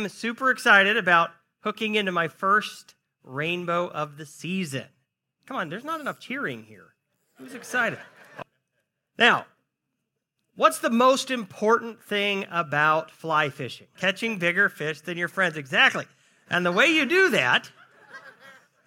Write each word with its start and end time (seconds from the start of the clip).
I'm 0.00 0.08
super 0.08 0.50
excited 0.50 0.96
about 0.96 1.30
hooking 1.58 1.94
into 1.94 2.10
my 2.10 2.26
first 2.26 2.94
rainbow 3.22 3.86
of 3.86 4.16
the 4.16 4.24
season. 4.24 4.86
Come 5.44 5.58
on, 5.58 5.68
there's 5.68 5.84
not 5.84 6.00
enough 6.00 6.18
cheering 6.18 6.62
here. 6.62 6.94
Who's 7.34 7.52
excited? 7.52 7.98
Now, 9.18 9.44
what's 10.56 10.78
the 10.78 10.88
most 10.88 11.30
important 11.30 12.02
thing 12.02 12.46
about 12.50 13.10
fly 13.10 13.50
fishing? 13.50 13.88
Catching 13.98 14.38
bigger 14.38 14.70
fish 14.70 15.02
than 15.02 15.18
your 15.18 15.28
friends. 15.28 15.58
Exactly. 15.58 16.06
And 16.48 16.64
the 16.64 16.72
way 16.72 16.86
you 16.86 17.04
do 17.04 17.28
that, 17.32 17.70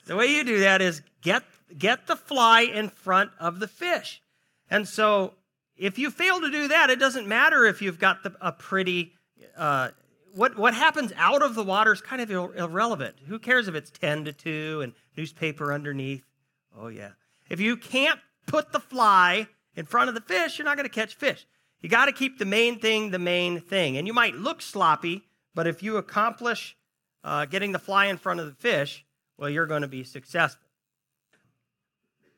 the 0.05 0.15
way 0.15 0.25
you 0.25 0.43
do 0.43 0.61
that 0.61 0.81
is 0.81 1.03
get 1.21 1.43
get 1.77 2.07
the 2.07 2.15
fly 2.15 2.61
in 2.61 2.89
front 2.89 3.29
of 3.39 3.59
the 3.59 3.67
fish. 3.67 4.19
And 4.67 4.87
so 4.87 5.35
if 5.77 5.99
you 5.99 6.09
fail 6.09 6.41
to 6.41 6.49
do 6.49 6.69
that, 6.69 6.89
it 6.89 6.97
doesn't 6.97 7.27
matter 7.27 7.65
if 7.65 7.83
you've 7.83 7.99
got 7.99 8.23
the, 8.23 8.33
a 8.41 8.51
pretty 8.51 9.13
uh, 9.55 9.89
what, 10.33 10.57
what 10.57 10.73
happens 10.73 11.13
out 11.15 11.43
of 11.43 11.55
the 11.55 11.63
water 11.63 11.93
is 11.93 12.01
kind 12.01 12.21
of 12.21 12.31
irrelevant. 12.31 13.15
Who 13.27 13.37
cares 13.37 13.67
if 13.67 13.75
it's 13.75 13.91
10 13.91 14.25
to 14.25 14.33
2 14.33 14.81
and 14.81 14.93
newspaper 15.15 15.71
underneath? 15.71 16.25
Oh, 16.77 16.87
yeah. 16.87 17.11
If 17.49 17.59
you 17.59 17.77
can't 17.77 18.19
put 18.47 18.71
the 18.71 18.79
fly 18.79 19.47
in 19.75 19.85
front 19.85 20.09
of 20.09 20.15
the 20.15 20.21
fish, 20.21 20.57
you're 20.57 20.65
not 20.65 20.75
going 20.75 20.89
to 20.89 20.93
catch 20.93 21.15
fish. 21.15 21.45
You 21.81 21.89
got 21.89 22.05
to 22.05 22.11
keep 22.11 22.39
the 22.39 22.45
main 22.45 22.79
thing 22.79 23.11
the 23.11 23.19
main 23.19 23.61
thing. 23.61 23.97
And 23.97 24.07
you 24.07 24.13
might 24.13 24.35
look 24.35 24.61
sloppy, 24.61 25.23
but 25.53 25.67
if 25.67 25.83
you 25.83 25.97
accomplish 25.97 26.75
uh, 27.23 27.45
getting 27.45 27.71
the 27.71 27.79
fly 27.79 28.05
in 28.05 28.17
front 28.17 28.39
of 28.39 28.47
the 28.47 28.53
fish, 28.53 29.05
well, 29.37 29.49
you're 29.49 29.67
going 29.67 29.81
to 29.81 29.87
be 29.87 30.03
successful. 30.03 30.67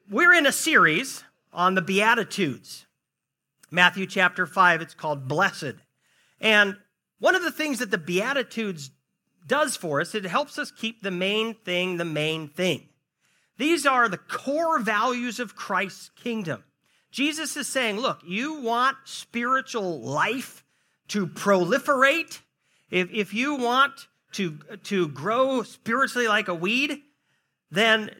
We're 0.09 0.33
in 0.33 0.45
a 0.45 0.51
series 0.51 1.23
on 1.53 1.75
the 1.75 1.81
Beatitudes. 1.81 2.85
Matthew 3.71 4.05
chapter 4.05 4.45
5, 4.45 4.81
it's 4.81 4.93
called 4.93 5.27
Blessed. 5.27 5.75
And 6.41 6.77
one 7.19 7.35
of 7.35 7.43
the 7.43 7.51
things 7.51 7.79
that 7.79 7.91
the 7.91 7.97
Beatitudes 7.97 8.91
does 9.47 9.75
for 9.75 10.01
us, 10.01 10.15
it 10.15 10.25
helps 10.25 10.57
us 10.57 10.71
keep 10.71 11.01
the 11.01 11.11
main 11.11 11.53
thing 11.53 11.97
the 11.97 12.05
main 12.05 12.47
thing. 12.47 12.89
These 13.57 13.85
are 13.85 14.09
the 14.09 14.17
core 14.17 14.79
values 14.79 15.39
of 15.39 15.55
Christ's 15.55 16.09
kingdom. 16.09 16.63
Jesus 17.11 17.55
is 17.55 17.67
saying, 17.67 17.97
look, 17.97 18.19
you 18.25 18.59
want 18.59 18.97
spiritual 19.05 20.01
life 20.01 20.65
to 21.09 21.25
proliferate? 21.27 22.41
If, 22.89 23.09
if 23.13 23.33
you 23.33 23.55
want 23.55 24.07
to, 24.33 24.59
to 24.83 25.07
grow 25.07 25.63
spiritually 25.63 26.27
like 26.27 26.49
a 26.49 26.53
weed, 26.53 27.01
then 27.71 28.11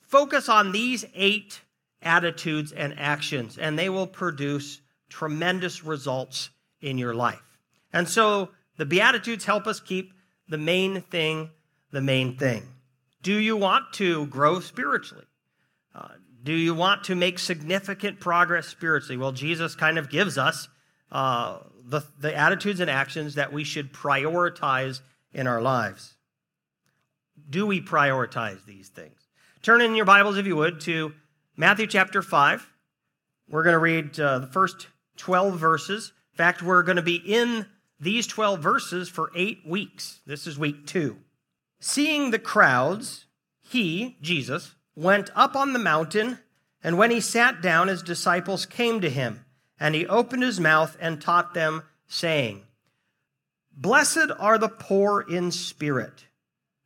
focus 0.00 0.48
on 0.48 0.70
these 0.70 1.04
eight 1.14 1.60
attitudes 2.00 2.70
and 2.70 2.96
actions, 2.98 3.58
and 3.58 3.76
they 3.76 3.88
will 3.88 4.06
produce 4.06 4.80
tremendous 5.08 5.82
results 5.82 6.50
in 6.80 6.98
your 6.98 7.14
life. 7.14 7.53
And 7.94 8.08
so 8.08 8.50
the 8.76 8.84
Beatitudes 8.84 9.46
help 9.46 9.66
us 9.66 9.80
keep 9.80 10.12
the 10.48 10.58
main 10.58 11.00
thing 11.00 11.50
the 11.94 12.02
main 12.02 12.36
thing. 12.36 12.64
Do 13.22 13.38
you 13.38 13.56
want 13.56 13.92
to 13.94 14.26
grow 14.26 14.60
spiritually? 14.60 15.24
Uh, 15.94 16.08
do 16.42 16.52
you 16.52 16.74
want 16.74 17.04
to 17.04 17.14
make 17.14 17.38
significant 17.38 18.20
progress 18.20 18.66
spiritually? 18.66 19.16
Well, 19.16 19.32
Jesus 19.32 19.76
kind 19.76 19.96
of 19.96 20.10
gives 20.10 20.36
us 20.36 20.68
uh, 21.12 21.58
the, 21.84 22.02
the 22.18 22.36
attitudes 22.36 22.80
and 22.80 22.90
actions 22.90 23.36
that 23.36 23.52
we 23.52 23.64
should 23.64 23.92
prioritize 23.92 25.00
in 25.32 25.46
our 25.46 25.62
lives. 25.62 26.16
Do 27.48 27.64
we 27.64 27.80
prioritize 27.80 28.64
these 28.66 28.88
things? 28.88 29.28
Turn 29.62 29.80
in 29.80 29.94
your 29.94 30.04
Bibles, 30.04 30.36
if 30.36 30.46
you 30.46 30.56
would, 30.56 30.80
to 30.82 31.14
Matthew 31.56 31.86
chapter 31.86 32.22
5. 32.22 32.68
We're 33.48 33.62
going 33.62 33.74
to 33.74 33.78
read 33.78 34.18
uh, 34.18 34.40
the 34.40 34.46
first 34.48 34.88
12 35.16 35.58
verses. 35.58 36.12
In 36.32 36.36
fact, 36.36 36.60
we're 36.60 36.82
going 36.82 36.96
to 36.96 37.02
be 37.02 37.16
in 37.16 37.66
these 38.04 38.26
12 38.26 38.60
verses 38.60 39.08
for 39.08 39.32
eight 39.34 39.66
weeks. 39.66 40.20
This 40.26 40.46
is 40.46 40.58
week 40.58 40.86
two. 40.86 41.16
Seeing 41.80 42.30
the 42.30 42.38
crowds, 42.38 43.24
he, 43.62 44.18
Jesus, 44.20 44.74
went 44.94 45.30
up 45.34 45.56
on 45.56 45.72
the 45.72 45.78
mountain, 45.78 46.38
and 46.82 46.98
when 46.98 47.10
he 47.10 47.20
sat 47.20 47.62
down, 47.62 47.88
his 47.88 48.02
disciples 48.02 48.66
came 48.66 49.00
to 49.00 49.08
him, 49.08 49.46
and 49.80 49.94
he 49.94 50.06
opened 50.06 50.42
his 50.42 50.60
mouth 50.60 50.96
and 51.00 51.20
taught 51.20 51.54
them, 51.54 51.82
saying, 52.06 52.62
Blessed 53.72 54.30
are 54.38 54.58
the 54.58 54.68
poor 54.68 55.22
in 55.22 55.50
spirit, 55.50 56.26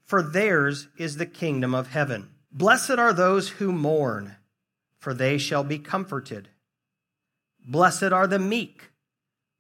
for 0.04 0.22
theirs 0.22 0.86
is 0.96 1.16
the 1.16 1.26
kingdom 1.26 1.74
of 1.74 1.88
heaven. 1.88 2.30
Blessed 2.52 2.92
are 2.92 3.12
those 3.12 3.48
who 3.50 3.72
mourn, 3.72 4.36
for 4.98 5.12
they 5.12 5.36
shall 5.36 5.64
be 5.64 5.80
comforted. 5.80 6.48
Blessed 7.66 8.12
are 8.12 8.28
the 8.28 8.38
meek 8.38 8.92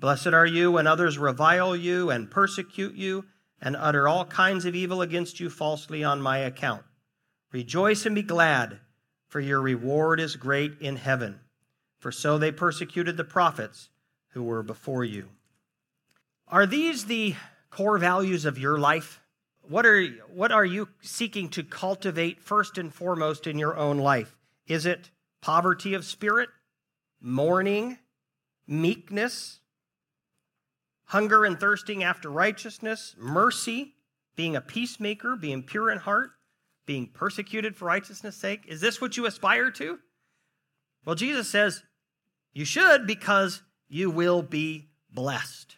Blessed 0.00 0.28
are 0.28 0.46
you 0.46 0.72
when 0.72 0.86
others 0.86 1.18
revile 1.18 1.76
you 1.76 2.08
and 2.08 2.30
persecute 2.30 2.94
you 2.94 3.26
and 3.60 3.76
utter 3.76 4.08
all 4.08 4.24
kinds 4.24 4.64
of 4.64 4.74
evil 4.74 5.02
against 5.02 5.38
you 5.38 5.50
falsely 5.50 6.02
on 6.02 6.22
my 6.22 6.38
account. 6.38 6.84
Rejoice 7.52 8.06
and 8.06 8.14
be 8.14 8.22
glad, 8.22 8.80
for 9.28 9.40
your 9.40 9.60
reward 9.60 10.18
is 10.18 10.36
great 10.36 10.80
in 10.80 10.96
heaven. 10.96 11.40
For 11.98 12.10
so 12.10 12.38
they 12.38 12.50
persecuted 12.50 13.18
the 13.18 13.24
prophets 13.24 13.90
who 14.30 14.42
were 14.42 14.62
before 14.62 15.04
you. 15.04 15.28
Are 16.48 16.64
these 16.64 17.04
the 17.04 17.34
core 17.68 17.98
values 17.98 18.46
of 18.46 18.58
your 18.58 18.78
life? 18.78 19.20
What 19.60 19.84
are, 19.84 20.06
what 20.32 20.50
are 20.50 20.64
you 20.64 20.88
seeking 21.02 21.50
to 21.50 21.62
cultivate 21.62 22.40
first 22.40 22.78
and 22.78 22.92
foremost 22.92 23.46
in 23.46 23.58
your 23.58 23.76
own 23.76 23.98
life? 23.98 24.34
Is 24.66 24.86
it 24.86 25.10
poverty 25.42 25.92
of 25.92 26.06
spirit, 26.06 26.48
mourning, 27.20 27.98
meekness, 28.66 29.59
hunger 31.10 31.44
and 31.44 31.58
thirsting 31.58 32.04
after 32.04 32.30
righteousness, 32.30 33.16
mercy, 33.18 33.94
being 34.36 34.54
a 34.54 34.60
peacemaker, 34.60 35.34
being 35.34 35.60
pure 35.60 35.90
in 35.90 35.98
heart, 35.98 36.30
being 36.86 37.08
persecuted 37.08 37.76
for 37.76 37.86
righteousness' 37.86 38.36
sake? 38.36 38.64
Is 38.68 38.80
this 38.80 39.00
what 39.00 39.16
you 39.16 39.26
aspire 39.26 39.72
to? 39.72 39.98
Well, 41.04 41.16
Jesus 41.16 41.48
says 41.48 41.82
you 42.52 42.64
should 42.64 43.08
because 43.08 43.60
you 43.88 44.08
will 44.08 44.40
be 44.40 44.90
blessed. 45.12 45.76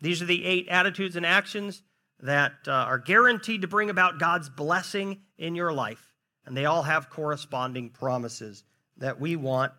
These 0.00 0.22
are 0.22 0.26
the 0.26 0.46
eight 0.46 0.66
attitudes 0.68 1.14
and 1.14 1.26
actions 1.26 1.82
that 2.20 2.52
uh, 2.66 2.72
are 2.72 2.98
guaranteed 2.98 3.60
to 3.60 3.68
bring 3.68 3.90
about 3.90 4.18
God's 4.18 4.48
blessing 4.48 5.20
in 5.36 5.54
your 5.54 5.74
life. 5.74 6.14
And 6.46 6.56
they 6.56 6.64
all 6.64 6.84
have 6.84 7.10
corresponding 7.10 7.90
promises 7.90 8.64
that 8.96 9.20
we 9.20 9.36
want 9.36 9.72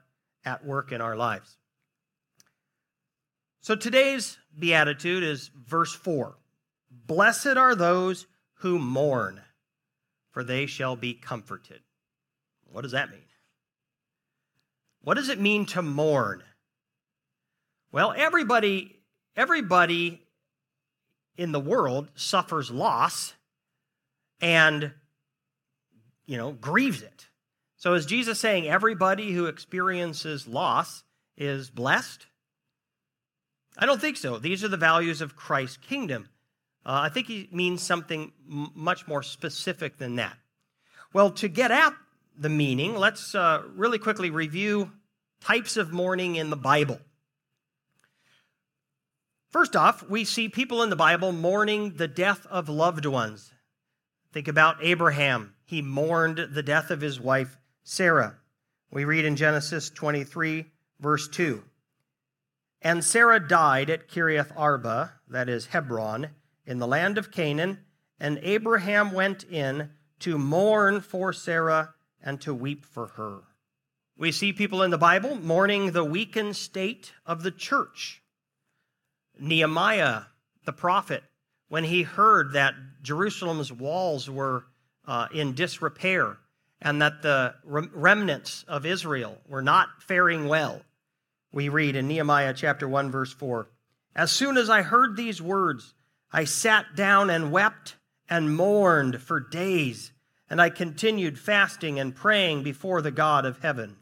at 0.46 0.64
work 0.64 0.92
in 0.92 1.02
our 1.02 1.16
lives. 1.16 1.58
So 3.62 3.76
today's 3.76 4.40
beatitude 4.58 5.24
is 5.24 5.52
verse 5.68 5.94
4 5.94 6.36
Blessed 6.90 7.58
are 7.58 7.76
those 7.76 8.26
who 8.56 8.80
mourn, 8.80 9.42
for 10.32 10.44
they 10.44 10.66
shall 10.66 10.96
be 10.96 11.14
comforted. 11.14 11.82
What 12.66 12.82
does 12.82 12.92
that 12.92 13.12
mean? 13.12 13.20
What 15.04 15.16
does 15.16 15.30
it 15.30 15.40
mean 15.40 15.66
to 15.68 15.82
mourn? 15.82 16.44
Well, 17.92 18.14
everybody, 18.16 19.00
everybody 19.36 20.22
in 21.38 21.52
the 21.52 21.60
world 21.60 22.10
suffers 22.16 22.72
loss 22.72 23.34
and 24.40 24.92
you 26.26 26.38
know 26.38 26.52
grieves 26.52 27.04
it. 27.04 27.28
So 27.78 27.94
is 27.94 28.06
Jesus 28.08 28.40
saying 28.40 28.68
everybody 28.68 29.34
who 29.34 29.46
experiences 29.46 30.48
loss 30.48 31.04
is 31.38 31.70
blessed? 31.70 32.26
I 33.78 33.86
don't 33.86 34.02
think 34.02 34.18
so. 34.18 34.38
These 34.38 34.64
are 34.64 34.68
the 34.68 34.78
values 34.78 35.22
of 35.22 35.36
Christ's 35.36 35.78
kingdom. 35.78 36.30
Uh, 36.86 37.02
I 37.04 37.10
think 37.10 37.28
he 37.28 37.48
means 37.52 37.82
something 37.82 38.32
m- 38.50 38.72
much 38.76 39.08
more 39.08 39.24
specific 39.24 39.98
than 39.98 40.16
that. 40.16 40.38
Well, 41.14 41.32
to 41.32 41.48
get 41.48 41.72
at 41.72 41.94
the 42.38 42.50
meaning, 42.50 42.96
let's 42.96 43.36
uh, 43.36 43.64
really 43.76 44.00
quickly 44.00 44.30
review 44.30 44.92
types 45.42 45.78
of 45.78 45.92
mourning 45.92 46.36
in 46.36 46.50
the 46.50 46.56
Bible. 46.56 47.00
First 49.50 49.76
off, 49.76 50.08
we 50.10 50.24
see 50.24 50.48
people 50.48 50.82
in 50.82 50.90
the 50.90 50.96
Bible 50.96 51.34
mourning 51.34 51.96
the 51.96 52.08
death 52.08 52.46
of 52.50 52.70
loved 52.70 53.06
ones. 53.06 53.52
Think 54.32 54.48
about 54.48 54.78
Abraham. 54.82 55.56
He 55.66 55.82
mourned 55.82 56.48
the 56.54 56.64
death 56.64 56.90
of 56.90 57.02
his 57.02 57.20
wife, 57.20 57.58
Sarah. 57.84 58.38
We 58.92 59.04
read 59.04 59.26
in 59.26 59.36
Genesis 59.36 59.90
23, 59.90 60.66
verse 61.00 61.28
2. 61.28 61.64
And 62.82 63.04
Sarah 63.04 63.40
died 63.40 63.90
at 63.90 64.08
Kiriath 64.08 64.52
Arba, 64.56 65.14
that 65.30 65.48
is 65.48 65.68
Hebron, 65.68 66.30
in 66.66 66.80
the 66.80 66.88
land 66.88 67.18
of 67.18 67.32
Canaan, 67.32 67.80
and 68.20 68.40
Abraham 68.42 69.12
went 69.12 69.44
in 69.44 69.92
to 70.20 70.38
mourn 70.38 71.02
for 71.02 71.34
Sarah 71.34 71.94
and 72.22 72.40
to 72.42 72.54
weep 72.54 72.86
for 72.86 73.08
her. 73.08 73.42
We 74.18 74.32
see 74.32 74.54
people 74.54 74.84
in 74.84 74.92
the 74.92 74.98
Bible 74.98 75.36
mourning 75.36 75.92
the 75.92 76.04
weakened 76.04 76.56
state 76.56 77.14
of 77.26 77.44
the 77.44 77.52
church. 77.52 78.22
Nehemiah, 79.40 80.24
the 80.66 80.74
prophet, 80.74 81.24
when 81.70 81.84
he 81.86 82.04
heard 82.04 82.54
that 82.54 82.76
Jerusalem's 83.02 83.72
walls 83.72 84.30
were 84.30 84.66
uh, 85.08 85.28
in 85.34 85.54
disrepair 85.54 86.38
and 86.82 87.02
that 87.02 87.22
the 87.22 87.56
remnants 87.64 88.64
of 88.68 88.86
Israel 88.86 89.40
were 89.48 89.62
not 89.62 90.04
faring 90.04 90.48
well, 90.48 90.82
we 91.52 91.70
read 91.70 91.96
in 91.96 92.08
Nehemiah 92.08 92.54
chapter 92.54 92.88
1, 92.88 93.12
verse 93.12 93.34
4 93.34 93.70
As 94.16 94.32
soon 94.32 94.58
as 94.58 94.70
I 94.70 94.82
heard 94.82 95.16
these 95.16 95.42
words, 95.42 95.94
I 96.32 96.46
sat 96.46 96.96
down 96.96 97.30
and 97.30 97.52
wept 97.52 97.98
and 98.30 98.56
mourned 98.56 99.22
for 99.22 99.40
days, 99.40 100.14
and 100.50 100.62
I 100.62 100.70
continued 100.70 101.38
fasting 101.38 102.00
and 102.00 102.16
praying 102.16 102.64
before 102.64 103.02
the 103.02 103.12
God 103.12 103.46
of 103.46 103.60
heaven. 103.60 103.98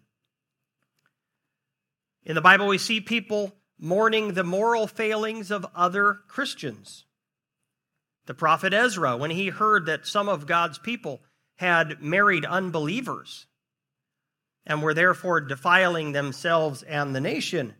In 2.24 2.36
the 2.36 2.42
Bible, 2.42 2.68
we 2.68 2.78
see 2.78 3.01
people 3.01 3.56
mourning 3.80 4.34
the 4.34 4.44
moral 4.44 4.86
failings 4.86 5.50
of 5.50 5.66
other 5.74 6.19
Christians. 6.28 7.06
The 8.28 8.34
prophet 8.36 8.74
Ezra, 8.74 9.18
when 9.18 9.31
he 9.31 9.50
heard 9.50 9.88
that 9.88 10.06
some 10.06 10.30
of 10.30 10.45
God's 10.45 10.78
people 10.78 11.22
had 11.56 12.02
married 12.02 12.45
unbelievers 12.45 13.48
and 14.69 14.83
were 14.83 14.94
therefore 14.94 15.42
defiling 15.42 16.12
themselves 16.12 16.83
and 16.83 17.16
the 17.16 17.19
nation, 17.19 17.74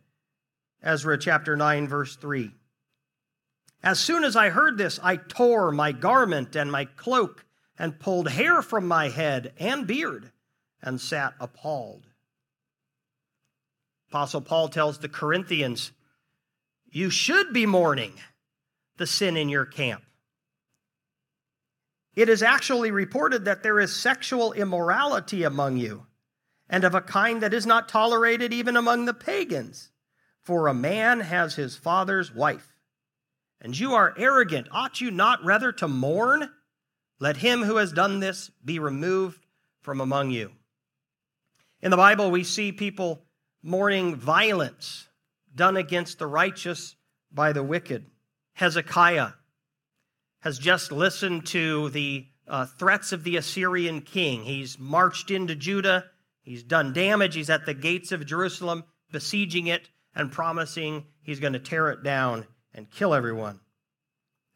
Ezra 0.82 1.20
chapter 1.20 1.56
9, 1.56 1.88
verse 1.88 2.16
3. 2.16 2.52
As 3.84 4.00
soon 4.00 4.24
as 4.24 4.36
I 4.36 4.50
heard 4.50 4.78
this, 4.78 5.00
I 5.02 5.16
tore 5.16 5.72
my 5.72 5.92
garment 5.92 6.56
and 6.56 6.72
my 6.72 6.86
cloak 6.86 7.46
and 7.78 8.00
pulled 8.00 8.30
hair 8.30 8.64
from 8.64 8.88
my 8.88 9.10
head 9.10 9.54
and 9.60 9.86
beard 9.86 10.32
and 10.82 11.00
sat 11.00 11.36
appalled. 11.40 12.08
Apostle 14.10 14.42
Paul 14.42 14.68
tells 14.70 14.98
the 14.98 15.08
Corinthians, 15.08 15.92
You 16.90 17.12
should 17.12 17.54
be 17.54 17.68
mourning 17.68 18.14
the 18.98 19.06
sin 19.06 19.38
in 19.38 19.48
your 19.48 19.66
camp. 19.66 20.02
It 22.16 22.28
is 22.28 22.42
actually 22.42 22.90
reported 22.90 23.46
that 23.46 23.62
there 23.62 23.80
is 23.80 23.96
sexual 23.96 24.52
immorality 24.54 25.44
among 25.44 25.78
you, 25.78 26.08
and 26.70 26.84
of 26.84 26.94
a 26.94 27.02
kind 27.02 27.42
that 27.42 27.54
is 27.54 27.66
not 27.66 27.90
tolerated 27.90 28.54
even 28.54 28.78
among 28.78 29.06
the 29.06 29.14
pagans. 29.14 29.90
For 30.42 30.68
a 30.68 30.74
man 30.74 31.20
has 31.22 31.56
his 31.56 31.76
father's 31.76 32.34
wife. 32.34 32.76
And 33.62 33.78
you 33.78 33.94
are 33.94 34.14
arrogant. 34.18 34.68
Ought 34.72 35.02
you 35.02 35.12
not 35.12 35.44
rather 35.44 35.72
to 35.74 35.88
mourn? 35.88 36.50
Let 37.20 37.38
him 37.38 37.64
who 37.64 37.78
has 37.78 37.92
done 37.92 38.20
this 38.20 38.50
be 38.64 38.80
removed 38.80 39.46
from 39.82 40.00
among 40.00 40.32
you. 40.32 40.52
In 41.82 41.92
the 41.92 41.98
Bible, 41.98 42.32
we 42.32 42.44
see 42.44 42.72
people 42.72 43.24
mourning 43.62 44.16
violence 44.16 45.08
done 45.54 45.76
against 45.76 46.20
the 46.20 46.28
righteous 46.28 46.96
by 47.32 47.52
the 47.52 47.64
wicked. 47.64 48.06
Hezekiah 48.54 49.32
has 50.42 50.60
just 50.60 50.92
listened 50.92 51.46
to 51.48 51.90
the 51.90 52.28
uh, 52.48 52.66
threats 52.66 53.12
of 53.12 53.24
the 53.24 53.38
Assyrian 53.38 54.02
king. 54.02 54.44
He's 54.44 54.80
marched 54.80 55.32
into 55.32 55.56
Judah, 55.56 56.06
he's 56.42 56.64
done 56.64 56.94
damage, 56.94 57.36
he's 57.36 57.50
at 57.50 57.66
the 57.66 57.74
gates 57.74 58.12
of 58.12 58.26
Jerusalem, 58.26 58.84
besieging 59.12 59.68
it 59.68 59.90
and 60.16 60.32
promising 60.32 61.06
he's 61.22 61.40
going 61.40 61.54
to 61.54 61.60
tear 61.60 61.90
it 61.90 62.04
down 62.04 62.46
and 62.74 62.92
kill 62.92 63.14
everyone. 63.14 63.60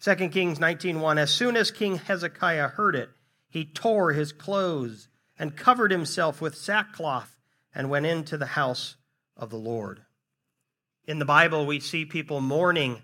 2 0.02 0.30
Kings 0.30 0.60
19:1 0.60 1.18
As 1.18 1.32
soon 1.32 1.56
as 1.56 1.72
King 1.72 1.96
Hezekiah 1.96 2.70
heard 2.70 2.96
it, 2.96 3.10
he 3.50 3.66
tore 3.66 4.12
his 4.12 4.34
clothes 4.34 5.08
and 5.38 5.56
covered 5.56 5.92
himself 5.92 6.42
with 6.42 6.58
sackcloth 6.58 7.38
and 7.74 7.90
went 7.90 8.06
into 8.06 8.38
the 8.38 8.48
house 8.48 8.98
of 9.38 9.50
the 9.50 9.58
Lord. 9.58 10.04
In 11.06 11.20
the 11.20 11.26
Bible, 11.26 11.66
we 11.66 11.80
see 11.80 12.06
people 12.06 12.42
mourning 12.42 13.02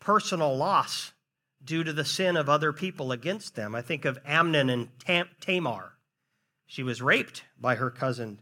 personal 0.00 0.56
loss 0.56 1.12
due 1.64 1.82
to 1.84 1.92
the 1.92 2.04
sin 2.04 2.36
of 2.36 2.48
other 2.48 2.72
people 2.72 3.12
against 3.12 3.54
them. 3.54 3.74
I 3.74 3.82
think 3.82 4.04
of 4.04 4.18
Amnon 4.24 4.68
and 4.68 4.88
Tam- 5.00 5.30
Tamar. 5.40 5.93
She 6.66 6.82
was 6.82 7.02
raped 7.02 7.44
by 7.60 7.76
her 7.76 7.90
cousin. 7.90 8.40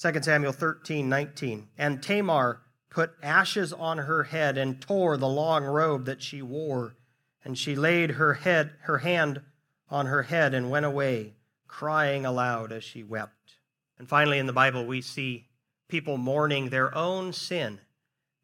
2 0.00 0.22
Samuel 0.22 0.52
13, 0.52 1.08
19. 1.08 1.68
And 1.76 2.02
Tamar 2.02 2.62
put 2.90 3.14
ashes 3.22 3.72
on 3.72 3.98
her 3.98 4.24
head 4.24 4.58
and 4.58 4.80
tore 4.80 5.16
the 5.16 5.28
long 5.28 5.64
robe 5.64 6.04
that 6.06 6.22
she 6.22 6.42
wore. 6.42 6.96
And 7.44 7.58
she 7.58 7.74
laid 7.74 8.12
her 8.12 8.34
head, 8.34 8.72
her 8.82 8.98
hand 8.98 9.42
on 9.90 10.06
her 10.06 10.22
head 10.22 10.54
and 10.54 10.70
went 10.70 10.86
away, 10.86 11.34
crying 11.66 12.24
aloud 12.24 12.72
as 12.72 12.84
she 12.84 13.02
wept. 13.02 13.56
And 13.98 14.08
finally, 14.08 14.38
in 14.38 14.46
the 14.46 14.52
Bible, 14.52 14.86
we 14.86 15.00
see 15.00 15.48
people 15.88 16.16
mourning 16.16 16.68
their 16.68 16.94
own 16.94 17.32
sin 17.32 17.80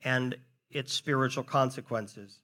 and 0.02 0.36
its 0.70 0.92
spiritual 0.92 1.44
consequences. 1.44 2.40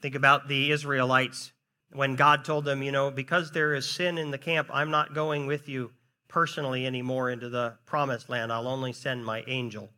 Think 0.00 0.14
about 0.14 0.48
the 0.48 0.70
Israelites 0.70 1.52
when 1.92 2.16
God 2.16 2.44
told 2.44 2.64
them, 2.64 2.82
you 2.82 2.92
know, 2.92 3.10
because 3.10 3.50
there 3.50 3.74
is 3.74 3.88
sin 3.88 4.18
in 4.18 4.30
the 4.30 4.38
camp, 4.38 4.68
I'm 4.72 4.90
not 4.90 5.14
going 5.14 5.46
with 5.46 5.68
you 5.68 5.92
personally 6.28 6.86
anymore 6.86 7.30
into 7.30 7.48
the 7.48 7.74
promised 7.86 8.28
land. 8.28 8.52
I'll 8.52 8.68
only 8.68 8.92
send 8.92 9.24
my 9.24 9.44
angel. 9.46 9.90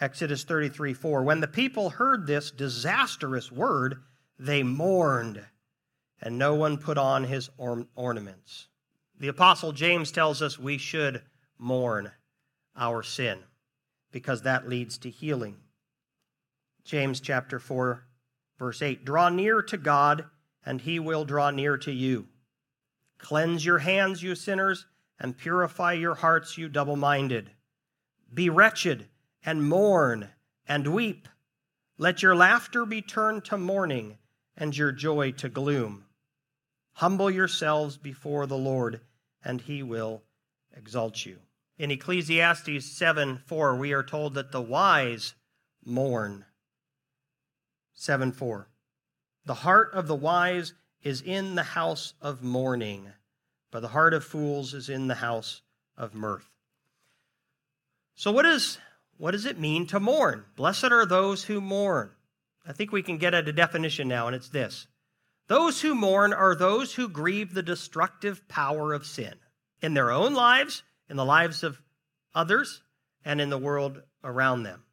Exodus 0.00 0.44
33 0.44 0.94
4. 0.94 1.22
When 1.22 1.40
the 1.40 1.46
people 1.46 1.90
heard 1.90 2.26
this 2.26 2.50
disastrous 2.50 3.52
word, 3.52 4.02
they 4.38 4.62
mourned, 4.62 5.44
and 6.20 6.38
no 6.38 6.54
one 6.54 6.78
put 6.78 6.98
on 6.98 7.24
his 7.24 7.50
ornaments. 7.94 8.68
The 9.18 9.28
Apostle 9.28 9.72
James 9.72 10.10
tells 10.10 10.42
us 10.42 10.58
we 10.58 10.78
should 10.78 11.22
mourn 11.58 12.10
our 12.76 13.02
sin 13.02 13.38
because 14.10 14.42
that 14.42 14.68
leads 14.68 14.98
to 14.98 15.10
healing. 15.10 15.58
James 16.84 17.20
chapter 17.20 17.60
4 17.60 18.04
Verse 18.62 18.80
8 18.80 19.04
Draw 19.04 19.30
near 19.30 19.60
to 19.60 19.76
God, 19.76 20.26
and 20.64 20.80
he 20.80 20.98
will 20.98 21.24
draw 21.24 21.50
near 21.50 21.76
to 21.78 21.92
you. 21.92 22.28
Cleanse 23.18 23.64
your 23.64 23.78
hands, 23.78 24.22
you 24.22 24.34
sinners, 24.34 24.86
and 25.18 25.38
purify 25.38 25.92
your 25.92 26.14
hearts, 26.14 26.58
you 26.58 26.68
double 26.68 26.96
minded. 26.96 27.50
Be 28.32 28.48
wretched, 28.48 29.08
and 29.44 29.68
mourn, 29.68 30.28
and 30.66 30.88
weep. 30.88 31.28
Let 31.98 32.22
your 32.22 32.34
laughter 32.34 32.84
be 32.84 33.02
turned 33.02 33.44
to 33.46 33.58
mourning, 33.58 34.18
and 34.56 34.76
your 34.76 34.92
joy 34.92 35.32
to 35.32 35.48
gloom. 35.48 36.06
Humble 36.94 37.30
yourselves 37.30 37.96
before 37.96 38.46
the 38.46 38.58
Lord, 38.58 39.00
and 39.44 39.60
he 39.60 39.82
will 39.82 40.22
exalt 40.76 41.24
you. 41.24 41.38
In 41.78 41.90
Ecclesiastes 41.90 42.84
7 42.84 43.38
4, 43.46 43.76
we 43.76 43.92
are 43.92 44.02
told 44.02 44.34
that 44.34 44.52
the 44.52 44.60
wise 44.60 45.34
mourn 45.84 46.44
7 47.94 48.32
4. 48.32 48.68
The 49.44 49.54
heart 49.54 49.92
of 49.92 50.06
the 50.06 50.14
wise 50.14 50.74
is 51.02 51.20
in 51.20 51.54
the 51.54 51.62
house 51.62 52.14
of 52.20 52.42
mourning, 52.42 53.08
but 53.70 53.80
the 53.80 53.88
heart 53.88 54.14
of 54.14 54.24
fools 54.24 54.74
is 54.74 54.88
in 54.88 55.08
the 55.08 55.16
house 55.16 55.62
of 55.96 56.14
mirth. 56.14 56.48
So, 58.14 58.30
what, 58.30 58.46
is, 58.46 58.78
what 59.16 59.32
does 59.32 59.46
it 59.46 59.58
mean 59.58 59.86
to 59.88 59.98
mourn? 59.98 60.44
Blessed 60.54 60.92
are 60.92 61.06
those 61.06 61.44
who 61.44 61.60
mourn. 61.60 62.10
I 62.66 62.72
think 62.72 62.92
we 62.92 63.02
can 63.02 63.18
get 63.18 63.34
at 63.34 63.48
a 63.48 63.52
definition 63.52 64.06
now, 64.06 64.28
and 64.28 64.36
it's 64.36 64.48
this 64.48 64.86
Those 65.48 65.80
who 65.80 65.94
mourn 65.94 66.32
are 66.32 66.54
those 66.54 66.94
who 66.94 67.08
grieve 67.08 67.52
the 67.52 67.62
destructive 67.62 68.46
power 68.46 68.92
of 68.92 69.06
sin 69.06 69.34
in 69.80 69.94
their 69.94 70.12
own 70.12 70.34
lives, 70.34 70.84
in 71.08 71.16
the 71.16 71.24
lives 71.24 71.64
of 71.64 71.80
others, 72.34 72.82
and 73.24 73.40
in 73.40 73.50
the 73.50 73.58
world 73.58 74.02
around 74.22 74.62
them. 74.62 74.84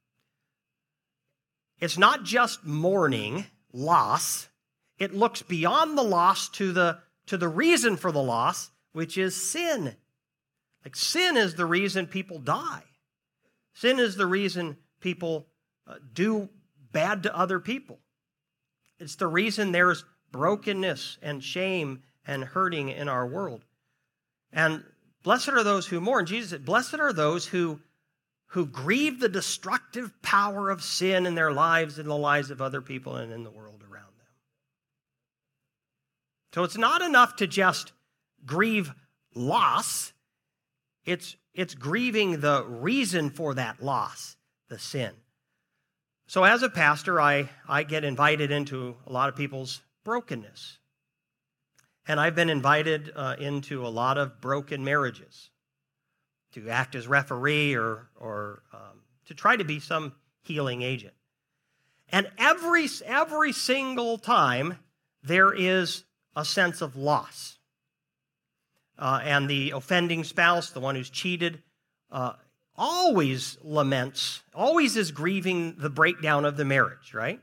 It's 1.79 1.97
not 1.97 2.23
just 2.23 2.65
mourning 2.65 3.45
loss, 3.73 4.49
it 4.97 5.13
looks 5.13 5.41
beyond 5.41 5.97
the 5.97 6.03
loss 6.03 6.49
to 6.49 6.71
the, 6.71 6.99
to 7.27 7.37
the 7.37 7.47
reason 7.47 7.97
for 7.97 8.11
the 8.11 8.21
loss, 8.21 8.71
which 8.91 9.17
is 9.17 9.35
sin. 9.35 9.95
Like 10.83 10.95
sin 10.95 11.37
is 11.37 11.55
the 11.55 11.65
reason 11.65 12.07
people 12.07 12.39
die. 12.39 12.83
Sin 13.73 13.99
is 13.99 14.15
the 14.15 14.25
reason 14.25 14.77
people 14.99 15.47
uh, 15.87 15.95
do 16.13 16.49
bad 16.91 17.23
to 17.23 17.37
other 17.37 17.59
people. 17.59 17.99
It's 18.99 19.15
the 19.15 19.27
reason 19.27 19.71
there's 19.71 20.03
brokenness 20.31 21.17
and 21.21 21.43
shame 21.43 22.03
and 22.25 22.43
hurting 22.43 22.89
in 22.89 23.07
our 23.07 23.25
world. 23.25 23.63
And 24.51 24.83
blessed 25.23 25.49
are 25.49 25.63
those 25.63 25.87
who 25.87 26.01
mourn. 26.01 26.25
Jesus 26.25 26.51
said, 26.51 26.65
Blessed 26.65 26.95
are 26.95 27.13
those 27.13 27.47
who 27.47 27.79
who 28.49 28.65
grieve 28.65 29.19
the 29.19 29.29
destructive 29.29 30.11
power 30.21 30.69
of 30.69 30.83
sin 30.83 31.25
in 31.25 31.35
their 31.35 31.51
lives 31.51 31.99
and 31.99 32.09
the 32.09 32.15
lives 32.15 32.49
of 32.49 32.61
other 32.61 32.81
people 32.81 33.15
and 33.15 33.31
in 33.31 33.43
the 33.43 33.51
world 33.51 33.83
around 33.83 34.11
them. 34.17 34.27
So 36.53 36.63
it's 36.63 36.77
not 36.77 37.01
enough 37.01 37.35
to 37.37 37.47
just 37.47 37.91
grieve 38.45 38.91
loss, 39.35 40.13
it's, 41.05 41.35
it's 41.53 41.75
grieving 41.75 42.39
the 42.39 42.63
reason 42.67 43.29
for 43.29 43.53
that 43.53 43.83
loss, 43.83 44.35
the 44.67 44.79
sin. 44.79 45.11
So, 46.27 46.43
as 46.43 46.61
a 46.61 46.69
pastor, 46.69 47.19
I, 47.19 47.49
I 47.67 47.81
get 47.81 48.03
invited 48.03 48.51
into 48.51 48.95
a 49.07 49.11
lot 49.11 49.29
of 49.29 49.35
people's 49.35 49.81
brokenness. 50.03 50.77
And 52.07 52.19
I've 52.19 52.35
been 52.35 52.51
invited 52.51 53.11
uh, 53.15 53.35
into 53.39 53.85
a 53.85 53.89
lot 53.89 54.19
of 54.19 54.39
broken 54.39 54.83
marriages 54.83 55.49
to 56.53 56.69
act 56.69 56.95
as 56.95 57.07
referee 57.07 57.75
or, 57.75 58.09
or 58.19 58.63
um, 58.73 59.01
to 59.25 59.33
try 59.33 59.55
to 59.55 59.63
be 59.63 59.79
some 59.79 60.13
healing 60.41 60.81
agent. 60.81 61.13
And 62.11 62.29
every, 62.37 62.87
every 63.05 63.51
single 63.51 64.17
time, 64.17 64.79
there 65.23 65.53
is 65.53 66.03
a 66.35 66.43
sense 66.43 66.81
of 66.81 66.95
loss. 66.95 67.57
Uh, 68.97 69.21
and 69.23 69.49
the 69.49 69.71
offending 69.71 70.23
spouse, 70.23 70.71
the 70.71 70.79
one 70.79 70.95
who's 70.95 71.09
cheated, 71.09 71.61
uh, 72.11 72.33
always 72.75 73.57
laments, 73.63 74.41
always 74.53 74.97
is 74.97 75.11
grieving 75.11 75.75
the 75.77 75.89
breakdown 75.89 76.45
of 76.45 76.57
the 76.57 76.65
marriage, 76.65 77.13
right? 77.13 77.39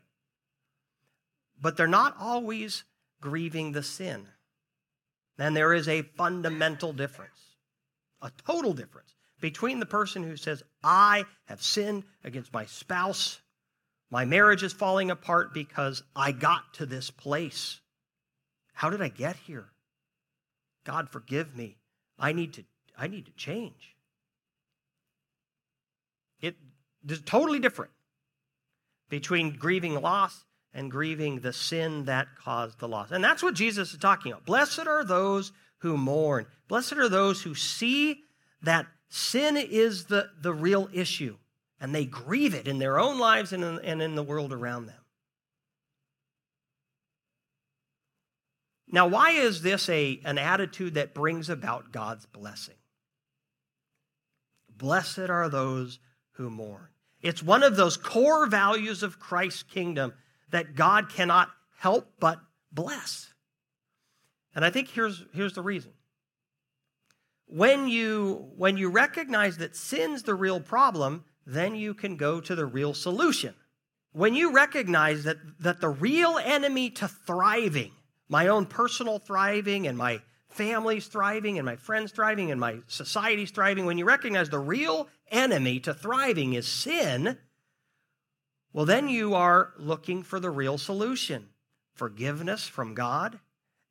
But 1.60 1.76
they're 1.76 1.86
not 1.86 2.16
always 2.18 2.84
grieving 3.20 3.72
the 3.72 3.82
sin. 3.82 4.26
And 5.38 5.56
there 5.56 5.74
is 5.74 5.88
a 5.88 6.02
fundamental 6.02 6.92
difference, 6.92 7.38
a 8.22 8.30
total 8.46 8.72
difference 8.72 9.14
between 9.40 9.80
the 9.80 9.86
person 9.86 10.22
who 10.22 10.36
says, 10.36 10.62
I 10.82 11.24
have 11.46 11.62
sinned 11.62 12.04
against 12.24 12.52
my 12.52 12.66
spouse, 12.66 13.40
my 14.10 14.24
marriage 14.24 14.62
is 14.62 14.72
falling 14.72 15.10
apart 15.10 15.52
because 15.52 16.02
I 16.14 16.32
got 16.32 16.74
to 16.74 16.86
this 16.86 17.10
place. 17.10 17.80
How 18.72 18.90
did 18.90 19.02
I 19.02 19.08
get 19.08 19.36
here? 19.36 19.66
God, 20.84 21.10
forgive 21.10 21.56
me. 21.56 21.76
I 22.18 22.32
need 22.32 22.54
to, 22.54 22.64
I 22.96 23.08
need 23.08 23.26
to 23.26 23.32
change. 23.32 23.96
It 26.40 26.54
is 27.08 27.20
totally 27.22 27.58
different 27.58 27.90
between 29.08 29.56
grieving 29.56 30.00
loss 30.00 30.44
and 30.72 30.90
grieving 30.90 31.40
the 31.40 31.52
sin 31.52 32.04
that 32.04 32.28
caused 32.36 32.78
the 32.78 32.88
loss. 32.88 33.10
And 33.10 33.24
that's 33.24 33.42
what 33.42 33.54
Jesus 33.54 33.92
is 33.92 33.98
talking 33.98 34.32
about. 34.32 34.44
Blessed 34.44 34.86
are 34.86 35.04
those 35.04 35.52
who 35.78 35.96
mourn. 35.96 36.46
Blessed 36.68 36.94
are 36.94 37.08
those 37.08 37.42
who 37.42 37.54
see 37.54 38.22
that 38.62 38.86
sin 39.08 39.56
is 39.56 40.06
the, 40.06 40.30
the 40.40 40.52
real 40.52 40.88
issue 40.92 41.36
and 41.80 41.94
they 41.94 42.04
grieve 42.04 42.54
it 42.54 42.66
in 42.66 42.78
their 42.78 42.98
own 42.98 43.18
lives 43.18 43.52
and 43.52 43.62
in, 43.62 43.78
and 43.80 44.00
in 44.00 44.14
the 44.14 44.22
world 44.22 44.52
around 44.52 44.86
them. 44.86 45.00
Now, 48.88 49.06
why 49.08 49.32
is 49.32 49.62
this 49.62 49.88
a, 49.88 50.20
an 50.24 50.38
attitude 50.38 50.94
that 50.94 51.12
brings 51.12 51.50
about 51.50 51.92
God's 51.92 52.24
blessing? 52.26 52.76
Blessed 54.74 55.18
are 55.18 55.48
those 55.48 55.98
who 56.32 56.50
mourn. 56.50 56.88
It's 57.20 57.42
one 57.42 57.62
of 57.62 57.76
those 57.76 57.96
core 57.96 58.46
values 58.46 59.02
of 59.02 59.18
Christ's 59.18 59.64
kingdom 59.64 60.14
that 60.50 60.76
God 60.76 61.08
cannot 61.08 61.48
help 61.78 62.12
but 62.20 62.38
bless. 62.70 63.32
And 64.56 64.64
I 64.64 64.70
think 64.70 64.88
here's, 64.88 65.22
here's 65.34 65.52
the 65.52 65.62
reason. 65.62 65.92
When 67.46 67.88
you, 67.88 68.48
when 68.56 68.78
you 68.78 68.88
recognize 68.88 69.58
that 69.58 69.76
sin's 69.76 70.22
the 70.22 70.34
real 70.34 70.60
problem, 70.60 71.24
then 71.46 71.76
you 71.76 71.92
can 71.92 72.16
go 72.16 72.40
to 72.40 72.54
the 72.54 72.64
real 72.64 72.94
solution. 72.94 73.54
When 74.12 74.34
you 74.34 74.54
recognize 74.54 75.24
that, 75.24 75.36
that 75.60 75.82
the 75.82 75.90
real 75.90 76.38
enemy 76.42 76.88
to 76.92 77.06
thriving, 77.06 77.92
my 78.30 78.48
own 78.48 78.64
personal 78.64 79.18
thriving 79.18 79.86
and 79.86 79.98
my 79.98 80.22
family's 80.48 81.06
thriving 81.06 81.58
and 81.58 81.66
my 81.66 81.76
friends 81.76 82.10
thriving 82.10 82.50
and 82.50 82.58
my 82.58 82.78
society's 82.86 83.50
thriving, 83.50 83.84
when 83.84 83.98
you 83.98 84.06
recognize 84.06 84.48
the 84.48 84.58
real 84.58 85.06
enemy 85.30 85.80
to 85.80 85.92
thriving 85.92 86.54
is 86.54 86.66
sin, 86.66 87.36
well, 88.72 88.86
then 88.86 89.10
you 89.10 89.34
are 89.34 89.74
looking 89.78 90.22
for 90.22 90.40
the 90.40 90.50
real 90.50 90.78
solution 90.78 91.50
forgiveness 91.92 92.66
from 92.66 92.94
God 92.94 93.38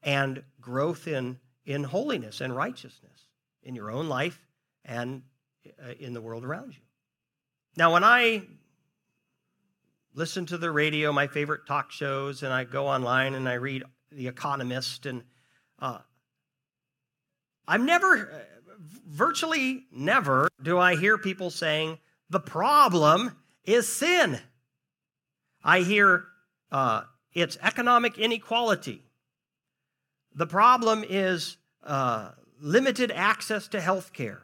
and 0.05 0.43
growth 0.61 1.07
in, 1.07 1.39
in 1.65 1.83
holiness 1.83 2.39
and 2.39 2.55
righteousness 2.55 3.27
in 3.63 3.75
your 3.75 3.91
own 3.91 4.07
life 4.07 4.39
and 4.85 5.23
uh, 5.83 5.91
in 5.99 6.13
the 6.13 6.21
world 6.21 6.45
around 6.45 6.73
you. 6.73 6.81
Now, 7.75 7.91
when 7.91 8.03
I 8.03 8.43
listen 10.13 10.45
to 10.45 10.57
the 10.57 10.71
radio, 10.71 11.11
my 11.11 11.27
favorite 11.27 11.67
talk 11.67 11.91
shows, 11.91 12.43
and 12.43 12.53
I 12.53 12.63
go 12.63 12.87
online 12.87 13.33
and 13.33 13.49
I 13.49 13.55
read 13.55 13.83
The 14.11 14.27
Economist, 14.27 15.07
and 15.07 15.23
uh, 15.79 15.97
I'm 17.67 17.85
never, 17.85 18.45
virtually 19.07 19.85
never, 19.91 20.47
do 20.61 20.77
I 20.77 20.95
hear 20.95 21.17
people 21.17 21.49
saying, 21.49 21.97
the 22.29 22.39
problem 22.39 23.35
is 23.65 23.87
sin. 23.87 24.39
I 25.63 25.79
hear 25.81 26.25
uh, 26.71 27.01
it's 27.33 27.57
economic 27.61 28.19
inequality. 28.19 29.01
The 30.35 30.47
problem 30.47 31.05
is 31.07 31.57
uh, 31.83 32.31
limited 32.59 33.11
access 33.11 33.67
to 33.69 33.79
health 33.79 34.11
care 34.11 34.41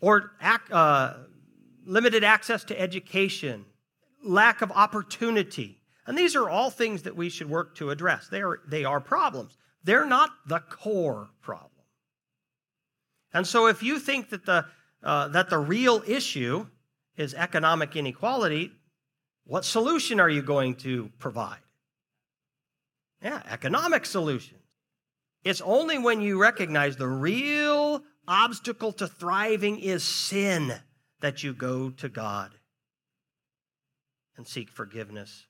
or 0.00 0.32
uh, 0.70 1.14
limited 1.84 2.24
access 2.24 2.64
to 2.64 2.78
education, 2.78 3.64
lack 4.22 4.62
of 4.62 4.70
opportunity. 4.72 5.80
And 6.06 6.16
these 6.16 6.36
are 6.36 6.48
all 6.48 6.70
things 6.70 7.02
that 7.02 7.16
we 7.16 7.28
should 7.28 7.48
work 7.48 7.74
to 7.76 7.90
address. 7.90 8.28
They 8.28 8.42
are, 8.42 8.60
they 8.66 8.84
are 8.84 9.00
problems. 9.00 9.56
They're 9.82 10.06
not 10.06 10.30
the 10.46 10.60
core 10.60 11.30
problem. 11.40 11.70
And 13.32 13.46
so 13.46 13.66
if 13.66 13.82
you 13.82 13.98
think 13.98 14.30
that 14.30 14.44
the, 14.44 14.66
uh, 15.02 15.28
that 15.28 15.48
the 15.48 15.58
real 15.58 16.02
issue 16.06 16.66
is 17.16 17.34
economic 17.34 17.96
inequality, 17.96 18.72
what 19.44 19.64
solution 19.64 20.20
are 20.20 20.28
you 20.28 20.42
going 20.42 20.74
to 20.76 21.10
provide? 21.18 21.60
Yeah, 23.22 23.42
economic 23.50 24.06
solutions. 24.06 24.60
It's 25.44 25.60
only 25.60 25.98
when 25.98 26.20
you 26.20 26.40
recognize 26.40 26.96
the 26.96 27.08
real 27.08 28.02
obstacle 28.28 28.92
to 28.92 29.06
thriving 29.06 29.78
is 29.78 30.02
sin 30.04 30.74
that 31.20 31.42
you 31.42 31.52
go 31.52 31.90
to 31.90 32.08
God 32.08 32.52
and 34.36 34.46
seek 34.46 34.70
forgiveness 34.70 35.46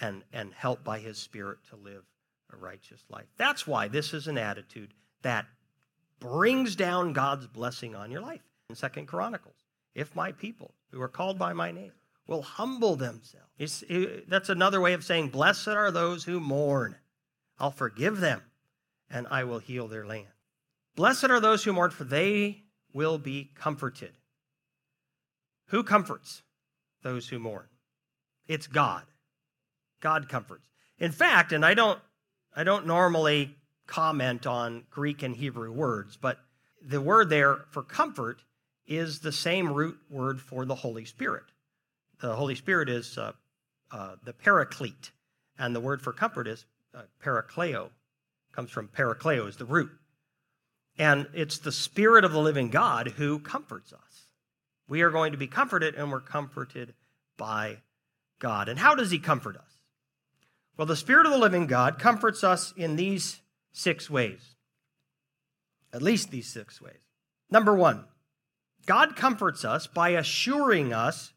and, 0.00 0.22
and 0.32 0.52
help 0.54 0.84
by 0.84 0.98
His 0.98 1.18
Spirit 1.18 1.58
to 1.70 1.76
live 1.76 2.04
a 2.52 2.56
righteous 2.56 3.02
life. 3.08 3.26
That's 3.36 3.66
why 3.66 3.88
this 3.88 4.14
is 4.14 4.26
an 4.26 4.38
attitude 4.38 4.94
that 5.22 5.46
brings 6.20 6.76
down 6.76 7.12
God's 7.12 7.46
blessing 7.46 7.94
on 7.94 8.10
your 8.10 8.20
life. 8.20 8.42
In 8.70 8.76
Second 8.76 9.06
Chronicles, 9.06 9.64
if 9.94 10.14
my 10.14 10.32
people 10.32 10.74
who 10.90 11.00
are 11.00 11.08
called 11.08 11.38
by 11.38 11.52
my 11.52 11.70
name 11.70 11.92
will 12.28 12.42
humble 12.42 12.94
themselves. 12.94 13.82
It, 13.88 14.28
that's 14.28 14.50
another 14.50 14.80
way 14.80 14.92
of 14.92 15.02
saying, 15.02 15.30
Blessed 15.30 15.68
are 15.68 15.90
those 15.90 16.24
who 16.24 16.38
mourn. 16.38 16.96
I'll 17.58 17.70
forgive 17.70 18.20
them 18.20 18.42
and 19.10 19.26
I 19.30 19.44
will 19.44 19.58
heal 19.58 19.88
their 19.88 20.06
land. 20.06 20.26
Blessed 20.96 21.24
are 21.24 21.40
those 21.40 21.64
who 21.64 21.72
mourn, 21.72 21.90
for 21.90 22.04
they 22.04 22.62
will 22.92 23.18
be 23.18 23.50
comforted. 23.54 24.12
Who 25.66 25.82
comforts 25.82 26.42
those 27.02 27.28
who 27.28 27.38
mourn? 27.38 27.68
It's 28.46 28.66
God. 28.66 29.04
God 30.00 30.28
comforts. 30.28 30.68
In 30.98 31.12
fact, 31.12 31.52
and 31.52 31.64
I 31.64 31.74
don't 31.74 32.00
I 32.56 32.64
don't 32.64 32.86
normally 32.86 33.56
comment 33.86 34.46
on 34.46 34.84
Greek 34.90 35.22
and 35.22 35.36
Hebrew 35.36 35.70
words, 35.70 36.16
but 36.16 36.38
the 36.82 37.00
word 37.00 37.30
there 37.30 37.58
for 37.70 37.82
comfort 37.82 38.42
is 38.86 39.20
the 39.20 39.32
same 39.32 39.72
root 39.72 39.98
word 40.10 40.40
for 40.40 40.64
the 40.64 40.74
Holy 40.74 41.04
Spirit. 41.04 41.44
The 42.20 42.34
Holy 42.34 42.54
Spirit 42.54 42.88
is 42.88 43.16
uh, 43.16 43.32
uh, 43.92 44.16
the 44.24 44.32
paraclete, 44.32 45.12
and 45.58 45.76
the 45.76 45.80
word 45.80 46.02
for 46.02 46.12
comfort 46.12 46.48
is 46.48 46.64
uh, 46.98 47.02
parakleo. 47.24 47.90
Comes 48.52 48.70
from 48.70 48.88
parakleo 48.88 49.46
is 49.48 49.56
the 49.56 49.64
root, 49.64 49.90
and 50.98 51.28
it's 51.32 51.58
the 51.58 51.70
Spirit 51.70 52.24
of 52.24 52.32
the 52.32 52.40
living 52.40 52.70
God 52.70 53.08
who 53.16 53.38
comforts 53.38 53.92
us. 53.92 54.26
We 54.88 55.02
are 55.02 55.10
going 55.10 55.32
to 55.32 55.38
be 55.38 55.46
comforted, 55.46 55.94
and 55.94 56.10
we're 56.10 56.20
comforted 56.20 56.94
by 57.36 57.78
God. 58.40 58.68
And 58.68 58.78
how 58.78 58.94
does 58.94 59.10
He 59.10 59.18
comfort 59.18 59.56
us? 59.56 59.70
Well, 60.76 60.86
the 60.86 60.96
Spirit 60.96 61.26
of 61.26 61.32
the 61.32 61.38
living 61.38 61.66
God 61.66 61.98
comforts 61.98 62.42
us 62.42 62.72
in 62.76 62.96
these 62.96 63.40
six 63.72 64.10
ways. 64.10 64.56
At 65.92 66.02
least 66.02 66.30
these 66.30 66.48
six 66.48 66.80
ways. 66.80 67.00
Number 67.50 67.74
one, 67.74 68.04
God 68.86 69.14
comforts 69.14 69.64
us 69.64 69.86
by 69.86 70.10
assuring 70.10 70.92
us 70.92 71.32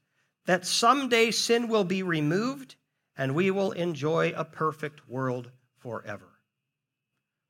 that 0.46 0.66
someday 0.66 1.32
sin 1.32 1.68
will 1.68 1.84
be 1.84 2.02
removed 2.02 2.76
and 3.18 3.36
we 3.36 3.52
will 3.52 3.72
enjoy 3.72 4.34
a 4.36 4.46
perfect 4.46 5.08
world 5.10 5.52
forever. 5.78 6.40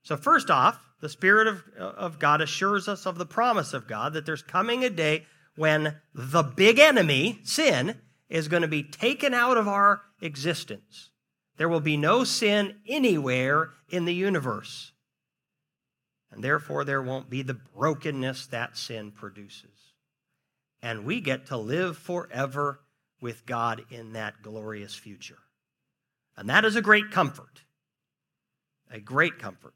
So, 0.04 0.18
first 0.18 0.50
off, 0.50 0.80
the 1.02 1.10
Spirit 1.10 1.48
of, 1.48 1.64
of 1.78 2.20
God 2.20 2.42
assures 2.42 2.88
us 2.88 3.06
of 3.06 3.18
the 3.18 3.26
promise 3.26 3.74
of 3.74 3.88
God 3.88 4.14
that 4.14 4.26
there's 4.26 4.42
coming 4.42 4.84
a 4.84 4.90
day 4.90 5.26
when 5.56 5.98
the 6.14 6.44
big 6.44 6.80
enemy, 6.80 7.40
sin, 7.44 8.00
is 8.30 8.48
going 8.48 8.62
to 8.62 8.68
be 8.68 8.84
taken 8.84 9.34
out 9.34 9.58
of 9.58 9.68
our 9.68 10.02
existence. 10.22 11.10
There 11.58 11.70
will 11.70 11.82
be 11.82 11.98
no 11.98 12.24
sin 12.24 12.78
anywhere 12.88 13.70
in 13.90 14.06
the 14.06 14.14
universe. 14.14 14.94
And 16.32 16.44
therefore, 16.44 16.86
there 16.86 17.02
won't 17.02 17.30
be 17.30 17.42
the 17.42 17.60
brokenness 17.76 18.48
that 18.48 18.78
sin 18.78 19.12
produces. 19.12 19.94
And 20.82 21.06
we 21.06 21.20
get 21.20 21.48
to 21.48 21.58
live 21.58 21.98
forever 21.98 22.80
with 23.20 23.46
God 23.46 23.84
in 23.92 24.14
that 24.14 24.42
glorious 24.42 24.96
future. 24.96 25.40
And 26.38 26.50
that 26.50 26.66
is 26.66 26.76
a 26.76 26.82
great 26.82 27.12
comfort. 27.12 27.62
a 28.94 29.00
great 29.00 29.40
comfort. 29.40 29.74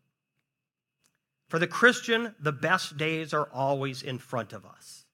For 1.47 1.57
the 1.57 1.67
Christian, 1.67 2.35
the 2.39 2.51
best 2.51 2.97
days 2.97 3.33
are 3.33 3.47
always 3.53 4.01
in 4.01 4.17
front 4.19 4.51
of 4.51 4.65
us. 4.65 5.05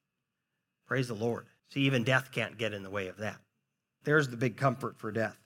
Praise 0.87 1.07
the 1.07 1.13
Lord. 1.13 1.45
See, 1.69 1.81
even 1.81 2.03
death 2.03 2.31
can't 2.31 2.57
get 2.57 2.73
in 2.73 2.81
the 2.83 2.89
way 2.89 3.07
of 3.07 3.17
that. 3.17 3.37
There's 4.03 4.29
the 4.29 4.37
big 4.37 4.57
comfort 4.57 4.97
for 4.97 5.11
death. 5.11 5.37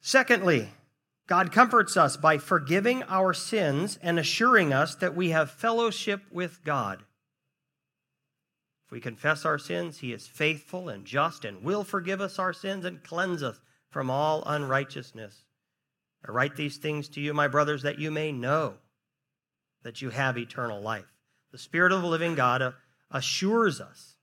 Secondly, 0.00 0.68
God 1.26 1.50
comforts 1.50 1.96
us 1.96 2.16
by 2.16 2.38
forgiving 2.38 3.02
our 3.04 3.32
sins 3.32 3.98
and 4.02 4.18
assuring 4.18 4.72
us 4.72 4.94
that 4.96 5.16
we 5.16 5.30
have 5.30 5.50
fellowship 5.50 6.22
with 6.30 6.62
God. 6.64 7.02
If 8.86 8.92
we 8.92 9.00
confess 9.00 9.44
our 9.44 9.58
sins, 9.58 9.98
He 9.98 10.12
is 10.12 10.26
faithful 10.26 10.88
and 10.88 11.04
just 11.04 11.44
and 11.44 11.64
will 11.64 11.82
forgive 11.82 12.20
us 12.20 12.38
our 12.38 12.52
sins 12.52 12.84
and 12.84 13.02
cleanse 13.02 13.42
us 13.42 13.58
from 13.94 14.10
all 14.10 14.42
unrighteousness. 14.44 15.44
I 16.26 16.32
write 16.32 16.56
these 16.56 16.78
things 16.78 17.08
to 17.10 17.20
you, 17.20 17.32
my 17.32 17.46
brothers, 17.46 17.82
that 17.82 18.00
you 18.00 18.10
may 18.10 18.32
know 18.32 18.74
that 19.84 20.02
you 20.02 20.10
have 20.10 20.36
eternal 20.36 20.80
life. 20.80 21.06
The 21.52 21.58
Spirit 21.58 21.92
of 21.92 22.02
the 22.02 22.08
living 22.08 22.34
God 22.34 22.74
assures 23.12 23.80
us 23.80 24.16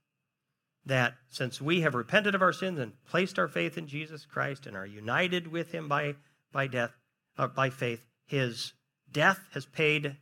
that 0.85 1.13
since 1.29 1.61
we 1.61 1.81
have 1.81 1.95
repented 1.95 2.35
of 2.35 2.41
our 2.41 2.51
sins 2.51 2.79
and 2.79 3.01
placed 3.05 3.39
our 3.39 3.47
faith 3.47 3.77
in 3.77 3.87
Jesus 3.87 4.25
Christ 4.25 4.67
and 4.67 4.75
are 4.75 4.85
united 4.85 5.47
with 5.47 5.71
Him 5.71 5.87
by, 5.87 6.15
by 6.51 6.67
death, 6.67 6.91
uh, 7.37 7.47
by 7.47 7.69
faith, 7.69 8.05
His 8.25 8.73
death 9.09 9.39
has 9.53 9.65
paid 9.65 10.17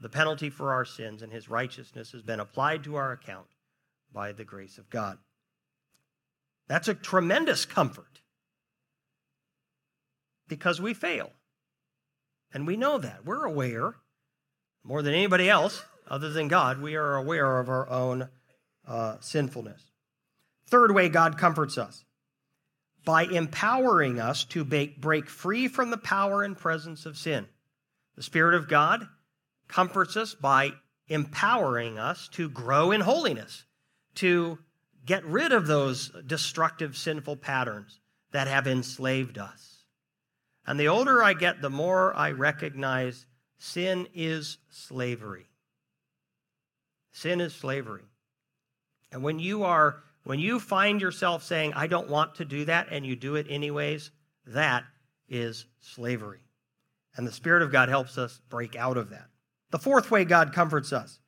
the 0.00 0.08
penalty 0.08 0.50
for 0.50 0.72
our 0.72 0.84
sins, 0.84 1.22
and 1.22 1.32
His 1.32 1.48
righteousness 1.48 2.10
has 2.10 2.22
been 2.22 2.40
applied 2.40 2.82
to 2.82 2.96
our 2.96 3.12
account 3.12 3.46
by 4.12 4.32
the 4.32 4.44
grace 4.44 4.78
of 4.78 4.90
God. 4.90 5.18
That's 6.66 6.88
a 6.88 6.94
tremendous 6.94 7.64
comfort 7.64 8.10
because 10.50 10.82
we 10.82 10.92
fail. 10.92 11.30
And 12.52 12.66
we 12.66 12.76
know 12.76 12.98
that. 12.98 13.24
We're 13.24 13.44
aware, 13.44 13.94
more 14.84 15.00
than 15.00 15.14
anybody 15.14 15.48
else 15.48 15.82
other 16.08 16.30
than 16.30 16.48
God, 16.48 16.82
we 16.82 16.96
are 16.96 17.14
aware 17.14 17.60
of 17.60 17.70
our 17.70 17.88
own 17.88 18.28
uh, 18.86 19.16
sinfulness. 19.20 19.82
Third 20.68 20.92
way 20.92 21.08
God 21.08 21.38
comforts 21.38 21.78
us 21.78 22.04
by 23.04 23.22
empowering 23.22 24.20
us 24.20 24.44
to 24.46 24.64
break 24.64 25.30
free 25.30 25.68
from 25.68 25.90
the 25.90 25.96
power 25.96 26.42
and 26.42 26.58
presence 26.58 27.06
of 27.06 27.16
sin. 27.16 27.46
The 28.16 28.22
Spirit 28.22 28.54
of 28.54 28.68
God 28.68 29.06
comforts 29.68 30.16
us 30.16 30.34
by 30.34 30.72
empowering 31.06 31.98
us 31.98 32.28
to 32.32 32.50
grow 32.50 32.90
in 32.90 33.00
holiness, 33.00 33.64
to 34.16 34.58
get 35.06 35.24
rid 35.24 35.52
of 35.52 35.66
those 35.66 36.10
destructive, 36.26 36.96
sinful 36.96 37.36
patterns 37.36 38.00
that 38.32 38.48
have 38.48 38.66
enslaved 38.66 39.38
us. 39.38 39.79
And 40.70 40.78
the 40.78 40.86
older 40.86 41.20
I 41.20 41.32
get, 41.32 41.60
the 41.60 41.68
more 41.68 42.14
I 42.16 42.30
recognize 42.30 43.26
sin 43.58 44.06
is 44.14 44.58
slavery. 44.68 45.46
Sin 47.10 47.40
is 47.40 47.52
slavery. 47.52 48.04
And 49.10 49.24
when 49.24 49.40
you 49.40 49.64
are 49.64 50.04
when 50.22 50.38
you 50.38 50.60
find 50.60 51.00
yourself 51.00 51.42
saying 51.42 51.72
I 51.74 51.88
don't 51.88 52.08
want 52.08 52.36
to 52.36 52.44
do 52.44 52.66
that 52.66 52.86
and 52.92 53.04
you 53.04 53.16
do 53.16 53.34
it 53.34 53.48
anyways, 53.50 54.12
that 54.46 54.84
is 55.28 55.66
slavery. 55.80 56.44
And 57.16 57.26
the 57.26 57.32
spirit 57.32 57.62
of 57.64 57.72
God 57.72 57.88
helps 57.88 58.16
us 58.16 58.40
break 58.48 58.76
out 58.76 58.96
of 58.96 59.10
that. 59.10 59.26
The 59.72 59.80
fourth 59.80 60.08
way 60.12 60.24
God 60.24 60.52
comforts 60.52 60.92
us 60.92 61.18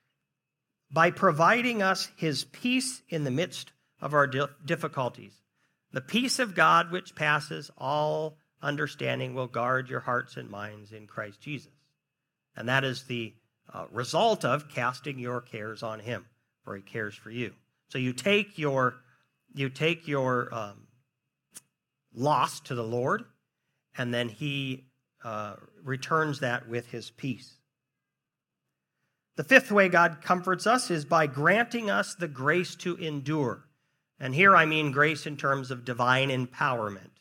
by 0.88 1.10
providing 1.10 1.82
us 1.82 2.08
his 2.14 2.44
peace 2.44 3.02
in 3.08 3.24
the 3.24 3.32
midst 3.32 3.72
of 4.00 4.14
our 4.14 4.28
difficulties. 4.64 5.34
The 5.90 6.00
peace 6.00 6.38
of 6.38 6.54
God, 6.54 6.92
which 6.92 7.16
passes 7.16 7.72
all 7.76 8.38
understanding, 8.62 9.34
will 9.34 9.46
guard 9.46 9.88
your 9.88 10.00
hearts 10.00 10.36
and 10.36 10.48
minds 10.48 10.92
in 10.92 11.06
Christ 11.06 11.40
Jesus. 11.40 11.72
And 12.56 12.68
that 12.68 12.84
is 12.84 13.04
the 13.04 13.34
uh, 13.72 13.86
result 13.90 14.44
of 14.44 14.68
casting 14.68 15.18
your 15.18 15.40
cares 15.40 15.82
on 15.82 16.00
him, 16.00 16.26
for 16.64 16.76
he 16.76 16.82
cares 16.82 17.14
for 17.14 17.30
you. 17.30 17.52
So 17.88 17.98
you 17.98 18.12
take 18.12 18.58
your 18.58 18.96
you 19.54 19.68
take 19.68 20.08
your 20.08 20.52
um, 20.54 20.86
loss 22.14 22.60
to 22.60 22.74
the 22.74 22.84
Lord, 22.84 23.24
and 23.96 24.12
then 24.12 24.28
he 24.30 24.86
uh, 25.24 25.56
returns 25.82 26.40
that 26.40 26.68
with 26.68 26.86
his 26.86 27.10
peace. 27.10 27.56
The 29.36 29.44
fifth 29.44 29.70
way 29.70 29.88
God 29.88 30.18
comforts 30.22 30.66
us 30.66 30.90
is 30.90 31.04
by 31.04 31.26
granting 31.26 31.90
us 31.90 32.14
the 32.14 32.28
grace 32.28 32.74
to 32.76 32.96
endure. 32.96 33.66
And 34.20 34.34
here 34.34 34.54
I 34.54 34.66
mean 34.66 34.92
grace 34.92 35.26
in 35.26 35.36
terms 35.36 35.70
of 35.70 35.84
divine 35.84 36.28
empowerment. 36.28 37.11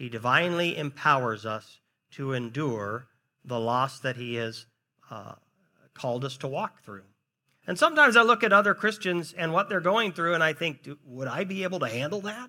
He 0.00 0.08
divinely 0.08 0.78
empowers 0.78 1.44
us 1.44 1.78
to 2.12 2.32
endure 2.32 3.08
the 3.44 3.60
loss 3.60 4.00
that 4.00 4.16
He 4.16 4.36
has 4.36 4.64
uh, 5.10 5.34
called 5.92 6.24
us 6.24 6.38
to 6.38 6.48
walk 6.48 6.82
through. 6.82 7.02
And 7.66 7.78
sometimes 7.78 8.16
I 8.16 8.22
look 8.22 8.42
at 8.42 8.50
other 8.50 8.72
Christians 8.72 9.34
and 9.34 9.52
what 9.52 9.68
they're 9.68 9.78
going 9.78 10.12
through, 10.12 10.32
and 10.32 10.42
I 10.42 10.54
think, 10.54 10.88
would 11.04 11.28
I 11.28 11.44
be 11.44 11.64
able 11.64 11.80
to 11.80 11.86
handle 11.86 12.22
that? 12.22 12.48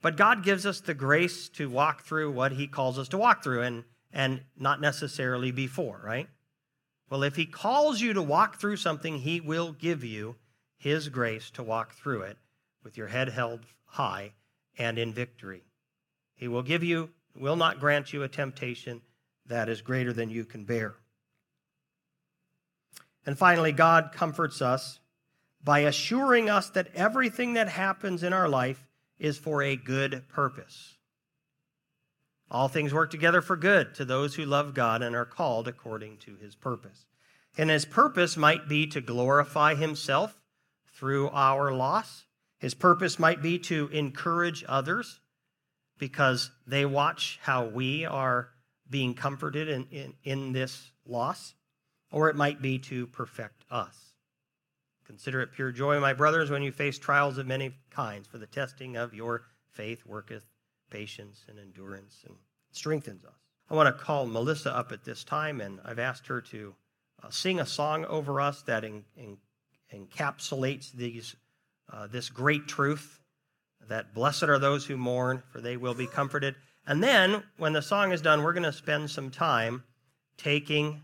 But 0.00 0.16
God 0.16 0.42
gives 0.42 0.64
us 0.64 0.80
the 0.80 0.94
grace 0.94 1.50
to 1.50 1.68
walk 1.68 2.04
through 2.04 2.32
what 2.32 2.52
He 2.52 2.68
calls 2.68 2.98
us 2.98 3.08
to 3.08 3.18
walk 3.18 3.44
through, 3.44 3.60
and, 3.60 3.84
and 4.10 4.44
not 4.56 4.80
necessarily 4.80 5.50
before, 5.50 6.00
right? 6.02 6.30
Well, 7.10 7.22
if 7.22 7.36
He 7.36 7.44
calls 7.44 8.00
you 8.00 8.14
to 8.14 8.22
walk 8.22 8.58
through 8.58 8.78
something, 8.78 9.18
He 9.18 9.42
will 9.42 9.72
give 9.72 10.02
you 10.02 10.36
His 10.78 11.10
grace 11.10 11.50
to 11.50 11.62
walk 11.62 11.92
through 11.92 12.22
it 12.22 12.38
with 12.82 12.96
your 12.96 13.08
head 13.08 13.28
held 13.28 13.66
high 13.84 14.32
and 14.78 14.98
in 14.98 15.12
victory. 15.12 15.64
He 16.34 16.48
will 16.48 16.62
give 16.62 16.82
you, 16.82 17.10
will 17.36 17.56
not 17.56 17.80
grant 17.80 18.12
you 18.12 18.22
a 18.22 18.28
temptation 18.28 19.02
that 19.46 19.68
is 19.68 19.82
greater 19.82 20.12
than 20.12 20.30
you 20.30 20.44
can 20.44 20.64
bear. 20.64 20.96
And 23.26 23.38
finally, 23.38 23.72
God 23.72 24.10
comforts 24.12 24.60
us 24.60 25.00
by 25.62 25.80
assuring 25.80 26.50
us 26.50 26.68
that 26.70 26.88
everything 26.94 27.54
that 27.54 27.68
happens 27.68 28.22
in 28.22 28.32
our 28.32 28.48
life 28.48 28.86
is 29.18 29.38
for 29.38 29.62
a 29.62 29.76
good 29.76 30.28
purpose. 30.28 30.96
All 32.50 32.68
things 32.68 32.92
work 32.92 33.10
together 33.10 33.40
for 33.40 33.56
good 33.56 33.94
to 33.94 34.04
those 34.04 34.34
who 34.34 34.44
love 34.44 34.74
God 34.74 35.02
and 35.02 35.16
are 35.16 35.24
called 35.24 35.66
according 35.66 36.18
to 36.18 36.36
his 36.36 36.54
purpose. 36.54 37.06
And 37.56 37.70
his 37.70 37.84
purpose 37.84 38.36
might 38.36 38.68
be 38.68 38.86
to 38.88 39.00
glorify 39.00 39.74
himself 39.74 40.40
through 40.92 41.30
our 41.30 41.72
loss. 41.72 42.26
His 42.58 42.74
purpose 42.74 43.18
might 43.18 43.42
be 43.42 43.58
to 43.60 43.88
encourage 43.92 44.64
others 44.68 45.20
because 45.98 46.50
they 46.66 46.84
watch 46.84 47.38
how 47.42 47.66
we 47.66 48.04
are 48.04 48.48
being 48.90 49.14
comforted 49.14 49.68
in, 49.68 49.86
in, 49.90 50.14
in 50.24 50.52
this 50.52 50.90
loss, 51.06 51.54
or 52.10 52.28
it 52.28 52.36
might 52.36 52.60
be 52.60 52.78
to 52.78 53.06
perfect 53.06 53.64
us. 53.70 53.96
Consider 55.06 55.42
it 55.42 55.52
pure 55.52 55.70
joy, 55.70 56.00
my 56.00 56.12
brothers, 56.12 56.50
when 56.50 56.62
you 56.62 56.72
face 56.72 56.98
trials 56.98 57.38
of 57.38 57.46
many 57.46 57.74
kinds, 57.90 58.26
for 58.26 58.38
the 58.38 58.46
testing 58.46 58.96
of 58.96 59.14
your 59.14 59.42
faith 59.72 60.04
worketh 60.06 60.44
patience 60.90 61.44
and 61.48 61.58
endurance 61.58 62.22
and 62.26 62.36
strengthens 62.72 63.24
us. 63.24 63.34
I 63.70 63.74
want 63.74 63.86
to 63.86 64.04
call 64.04 64.26
Melissa 64.26 64.74
up 64.74 64.92
at 64.92 65.04
this 65.04 65.24
time, 65.24 65.60
and 65.60 65.80
I've 65.84 65.98
asked 65.98 66.26
her 66.28 66.40
to 66.42 66.74
uh, 67.22 67.30
sing 67.30 67.60
a 67.60 67.66
song 67.66 68.04
over 68.06 68.40
us 68.40 68.62
that 68.62 68.84
in, 68.84 69.04
in, 69.16 69.38
encapsulates 69.92 70.92
these, 70.92 71.36
uh, 71.92 72.06
this 72.06 72.28
great 72.28 72.66
truth 72.66 73.20
that 73.88 74.14
blessed 74.14 74.44
are 74.44 74.58
those 74.58 74.86
who 74.86 74.96
mourn, 74.96 75.42
for 75.50 75.60
they 75.60 75.76
will 75.76 75.94
be 75.94 76.06
comforted. 76.06 76.54
And 76.86 77.02
then, 77.02 77.42
when 77.56 77.72
the 77.72 77.82
song 77.82 78.12
is 78.12 78.20
done, 78.20 78.42
we're 78.42 78.52
going 78.52 78.62
to 78.64 78.72
spend 78.72 79.10
some 79.10 79.30
time 79.30 79.84
taking 80.36 81.02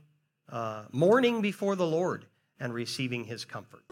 uh, 0.51 0.85
mourning 0.93 1.40
before 1.40 1.77
the 1.77 1.87
Lord 1.87 2.27
and 2.59 2.75
receiving 2.75 3.25
his 3.25 3.45
comfort. 3.45 3.83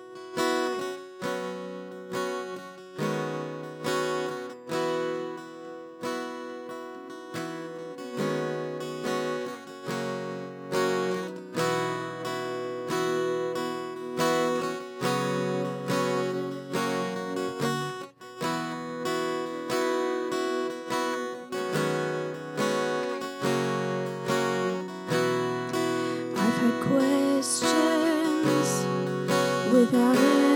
Jesus, 28.48 28.86
you're 29.70 30.47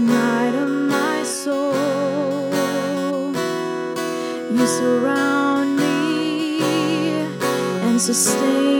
night 0.00 0.54
of 0.54 0.68
my 0.68 1.22
soul. 1.22 2.52
You 4.50 4.66
surround 4.66 5.76
me 5.76 6.60
and 7.82 8.00
sustain. 8.00 8.79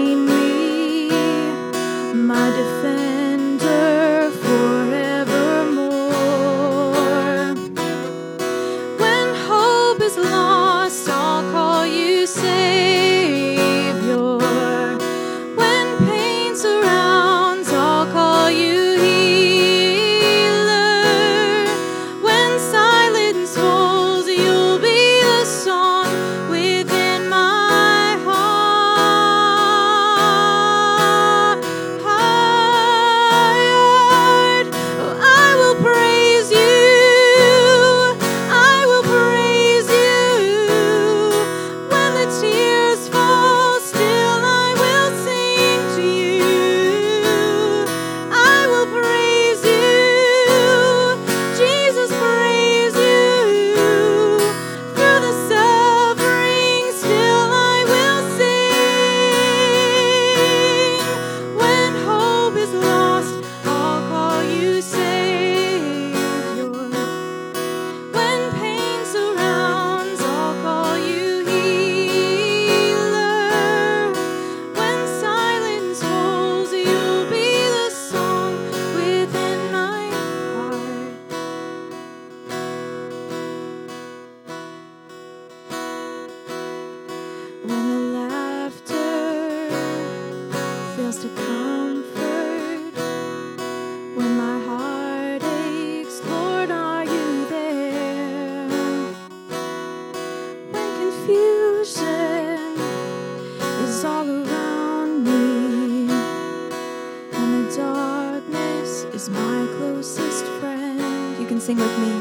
Comfort 111.76 112.19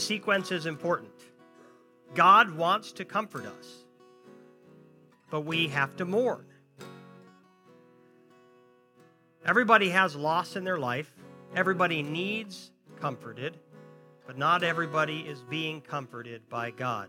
sequence 0.00 0.50
is 0.50 0.66
important. 0.66 1.12
God 2.14 2.56
wants 2.56 2.92
to 2.92 3.04
comfort 3.04 3.46
us, 3.46 3.84
but 5.30 5.42
we 5.42 5.68
have 5.68 5.96
to 5.96 6.04
mourn. 6.04 6.46
Everybody 9.46 9.90
has 9.90 10.16
loss 10.16 10.56
in 10.56 10.64
their 10.64 10.78
life. 10.78 11.12
Everybody 11.54 12.02
needs 12.02 12.72
comforted, 13.00 13.58
but 14.26 14.36
not 14.36 14.62
everybody 14.62 15.20
is 15.20 15.42
being 15.42 15.80
comforted 15.80 16.48
by 16.48 16.70
God. 16.70 17.08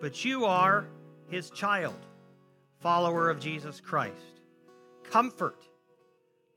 But 0.00 0.24
you 0.24 0.44
are 0.44 0.86
his 1.28 1.50
child, 1.50 1.98
follower 2.80 3.30
of 3.30 3.40
Jesus 3.40 3.80
Christ. 3.80 4.40
Comfort 5.04 5.62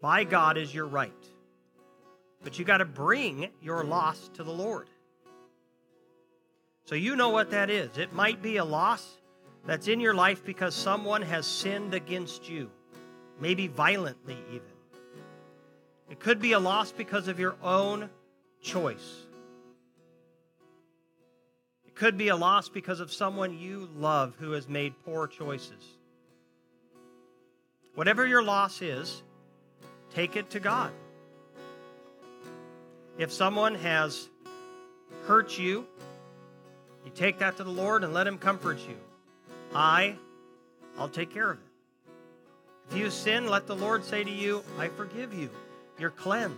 by 0.01 0.23
God 0.23 0.57
is 0.57 0.73
your 0.73 0.85
right. 0.87 1.11
But 2.43 2.59
you 2.59 2.65
got 2.65 2.79
to 2.79 2.85
bring 2.85 3.49
your 3.61 3.83
loss 3.83 4.29
to 4.33 4.43
the 4.43 4.51
Lord. 4.51 4.89
So 6.85 6.95
you 6.95 7.15
know 7.15 7.29
what 7.29 7.51
that 7.51 7.69
is. 7.69 7.97
It 7.97 8.13
might 8.13 8.41
be 8.41 8.57
a 8.57 8.65
loss 8.65 9.17
that's 9.65 9.87
in 9.87 9.99
your 9.99 10.13
life 10.13 10.43
because 10.43 10.75
someone 10.75 11.21
has 11.21 11.47
sinned 11.47 11.93
against 11.93 12.49
you, 12.49 12.69
maybe 13.39 13.67
violently 13.67 14.37
even. 14.49 14.67
It 16.09 16.19
could 16.19 16.41
be 16.41 16.51
a 16.51 16.59
loss 16.59 16.91
because 16.91 17.27
of 17.27 17.39
your 17.39 17.55
own 17.63 18.09
choice. 18.61 19.21
It 21.85 21.95
could 21.95 22.17
be 22.17 22.27
a 22.27 22.35
loss 22.35 22.67
because 22.67 22.99
of 22.99 23.11
someone 23.11 23.57
you 23.57 23.89
love 23.95 24.35
who 24.37 24.51
has 24.51 24.67
made 24.67 24.93
poor 25.05 25.27
choices. 25.27 25.83
Whatever 27.95 28.27
your 28.27 28.43
loss 28.43 28.81
is, 28.81 29.23
take 30.13 30.35
it 30.35 30.49
to 30.49 30.59
God. 30.59 30.91
If 33.17 33.31
someone 33.31 33.75
has 33.75 34.27
hurt 35.25 35.57
you 35.57 35.85
You 37.05 37.11
take 37.13 37.39
that 37.39 37.57
to 37.57 37.63
the 37.63 37.69
Lord 37.69 38.03
and 38.03 38.13
let 38.13 38.27
Him 38.27 38.37
comfort 38.37 38.79
you. 38.87 38.95
I, 39.75 40.15
I'll 40.97 41.09
take 41.09 41.33
care 41.33 41.51
of 41.51 41.57
it. 41.57 41.65
If 42.91 42.97
you 42.97 43.09
sin, 43.09 43.47
let 43.47 43.67
the 43.67 43.75
Lord 43.75 44.03
say 44.03 44.23
to 44.23 44.31
you, 44.31 44.63
I 44.77 44.87
forgive 44.87 45.33
you. 45.33 45.49
You're 45.97 46.11
cleansed. 46.11 46.57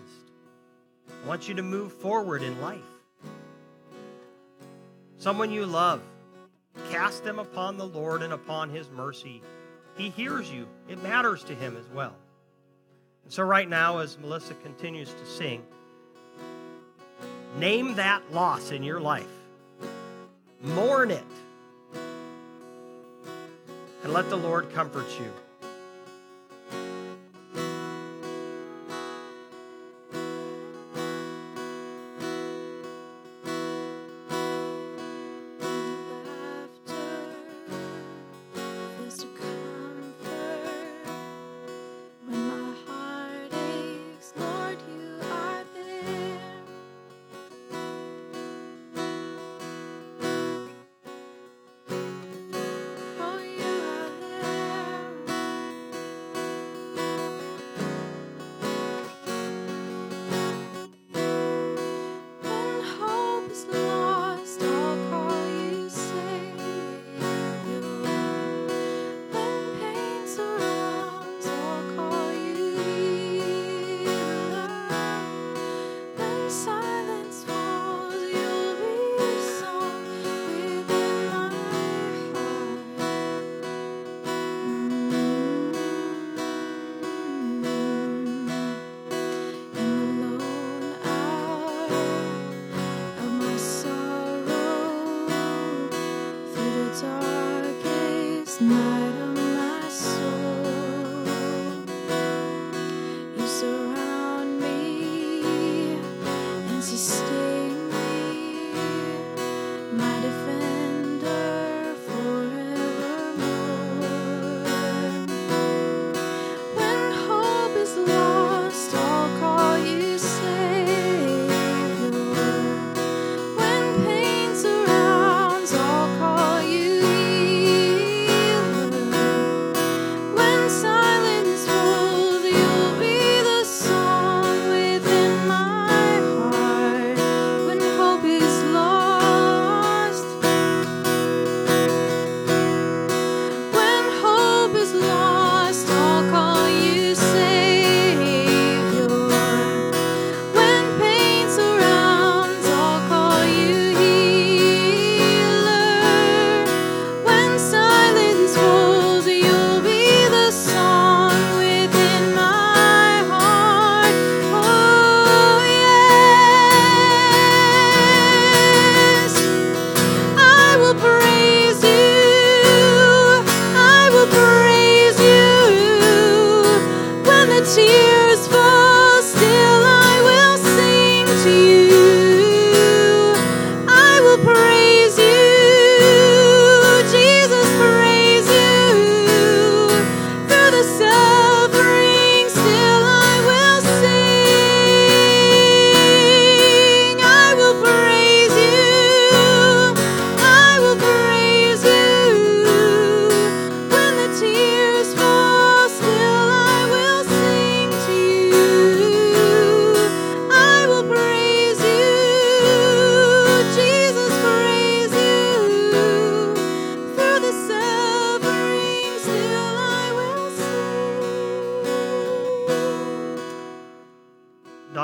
I 1.09 1.27
want 1.27 1.47
you 1.47 1.55
to 1.55 1.63
move 1.63 1.93
forward 1.93 2.41
in 2.41 2.59
life. 2.61 2.79
Someone 5.17 5.51
you 5.51 5.65
love, 5.65 6.01
cast 6.91 7.23
them 7.23 7.39
upon 7.39 7.77
the 7.77 7.87
Lord 7.87 8.21
and 8.21 8.33
upon 8.33 8.69
His 8.69 8.89
mercy. 8.89 9.41
He 9.97 10.09
hears 10.09 10.51
you, 10.51 10.67
it 10.89 11.01
matters 11.01 11.43
to 11.45 11.55
Him 11.55 11.77
as 11.77 11.87
well. 11.93 12.15
And 13.23 13.33
so, 13.33 13.43
right 13.43 13.67
now, 13.67 13.99
as 13.99 14.19
Melissa 14.19 14.53
continues 14.55 15.11
to 15.11 15.25
sing, 15.25 15.63
name 17.57 17.95
that 17.95 18.21
loss 18.31 18.71
in 18.71 18.83
your 18.83 18.99
life, 18.99 19.34
mourn 20.65 21.11
it, 21.11 21.23
and 24.03 24.13
let 24.13 24.29
the 24.29 24.35
Lord 24.35 24.71
comfort 24.73 25.07
you. 25.19 25.44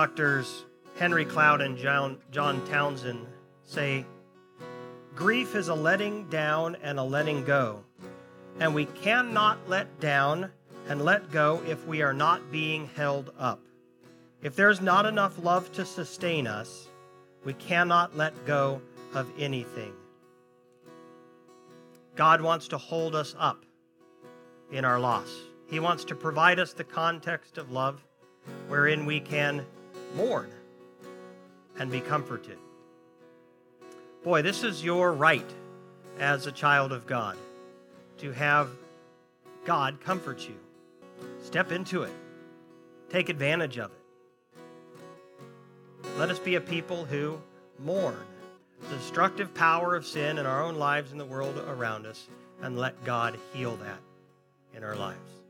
Doctors 0.01 0.65
Henry 0.97 1.23
Cloud 1.23 1.61
and 1.61 1.77
John, 1.77 2.17
John 2.31 2.65
Townsend 2.65 3.23
say 3.63 4.03
grief 5.13 5.53
is 5.53 5.67
a 5.67 5.75
letting 5.75 6.27
down 6.27 6.75
and 6.81 6.97
a 6.97 7.03
letting 7.03 7.45
go. 7.45 7.83
And 8.59 8.73
we 8.73 8.85
cannot 8.85 9.59
let 9.69 9.99
down 9.99 10.49
and 10.89 11.05
let 11.05 11.31
go 11.31 11.61
if 11.67 11.85
we 11.85 12.01
are 12.01 12.15
not 12.15 12.51
being 12.51 12.89
held 12.95 13.31
up. 13.37 13.59
If 14.41 14.55
there's 14.55 14.81
not 14.81 15.05
enough 15.05 15.37
love 15.37 15.71
to 15.73 15.85
sustain 15.85 16.47
us, 16.47 16.87
we 17.45 17.53
cannot 17.53 18.17
let 18.17 18.33
go 18.47 18.81
of 19.13 19.29
anything. 19.37 19.93
God 22.15 22.41
wants 22.41 22.67
to 22.69 22.79
hold 22.79 23.13
us 23.13 23.35
up 23.37 23.65
in 24.71 24.83
our 24.83 24.99
loss. 24.99 25.31
He 25.67 25.79
wants 25.79 26.03
to 26.05 26.15
provide 26.15 26.57
us 26.57 26.73
the 26.73 26.83
context 26.83 27.59
of 27.59 27.71
love 27.71 28.03
wherein 28.67 29.05
we 29.05 29.19
can 29.19 29.63
mourn 30.15 30.49
and 31.77 31.91
be 31.91 32.01
comforted. 32.01 32.57
Boy, 34.23 34.41
this 34.41 34.63
is 34.63 34.83
your 34.83 35.13
right 35.13 35.49
as 36.19 36.45
a 36.45 36.51
child 36.51 36.91
of 36.91 37.07
God 37.07 37.37
to 38.19 38.31
have 38.31 38.69
God 39.65 39.99
comfort 40.01 40.47
you. 40.47 40.55
Step 41.41 41.71
into 41.71 42.03
it, 42.03 42.13
take 43.09 43.29
advantage 43.29 43.77
of 43.77 43.91
it. 43.91 43.97
Let 46.17 46.29
us 46.29 46.39
be 46.39 46.55
a 46.55 46.61
people 46.61 47.05
who 47.05 47.39
mourn 47.79 48.17
the 48.89 48.95
destructive 48.95 49.53
power 49.53 49.95
of 49.95 50.05
sin 50.05 50.37
in 50.37 50.45
our 50.45 50.63
own 50.63 50.75
lives 50.75 51.11
and 51.11 51.19
the 51.19 51.25
world 51.25 51.57
around 51.67 52.05
us 52.05 52.27
and 52.61 52.77
let 52.77 53.03
God 53.05 53.37
heal 53.53 53.75
that 53.77 53.99
in 54.75 54.83
our 54.83 54.95
lives. 54.95 55.40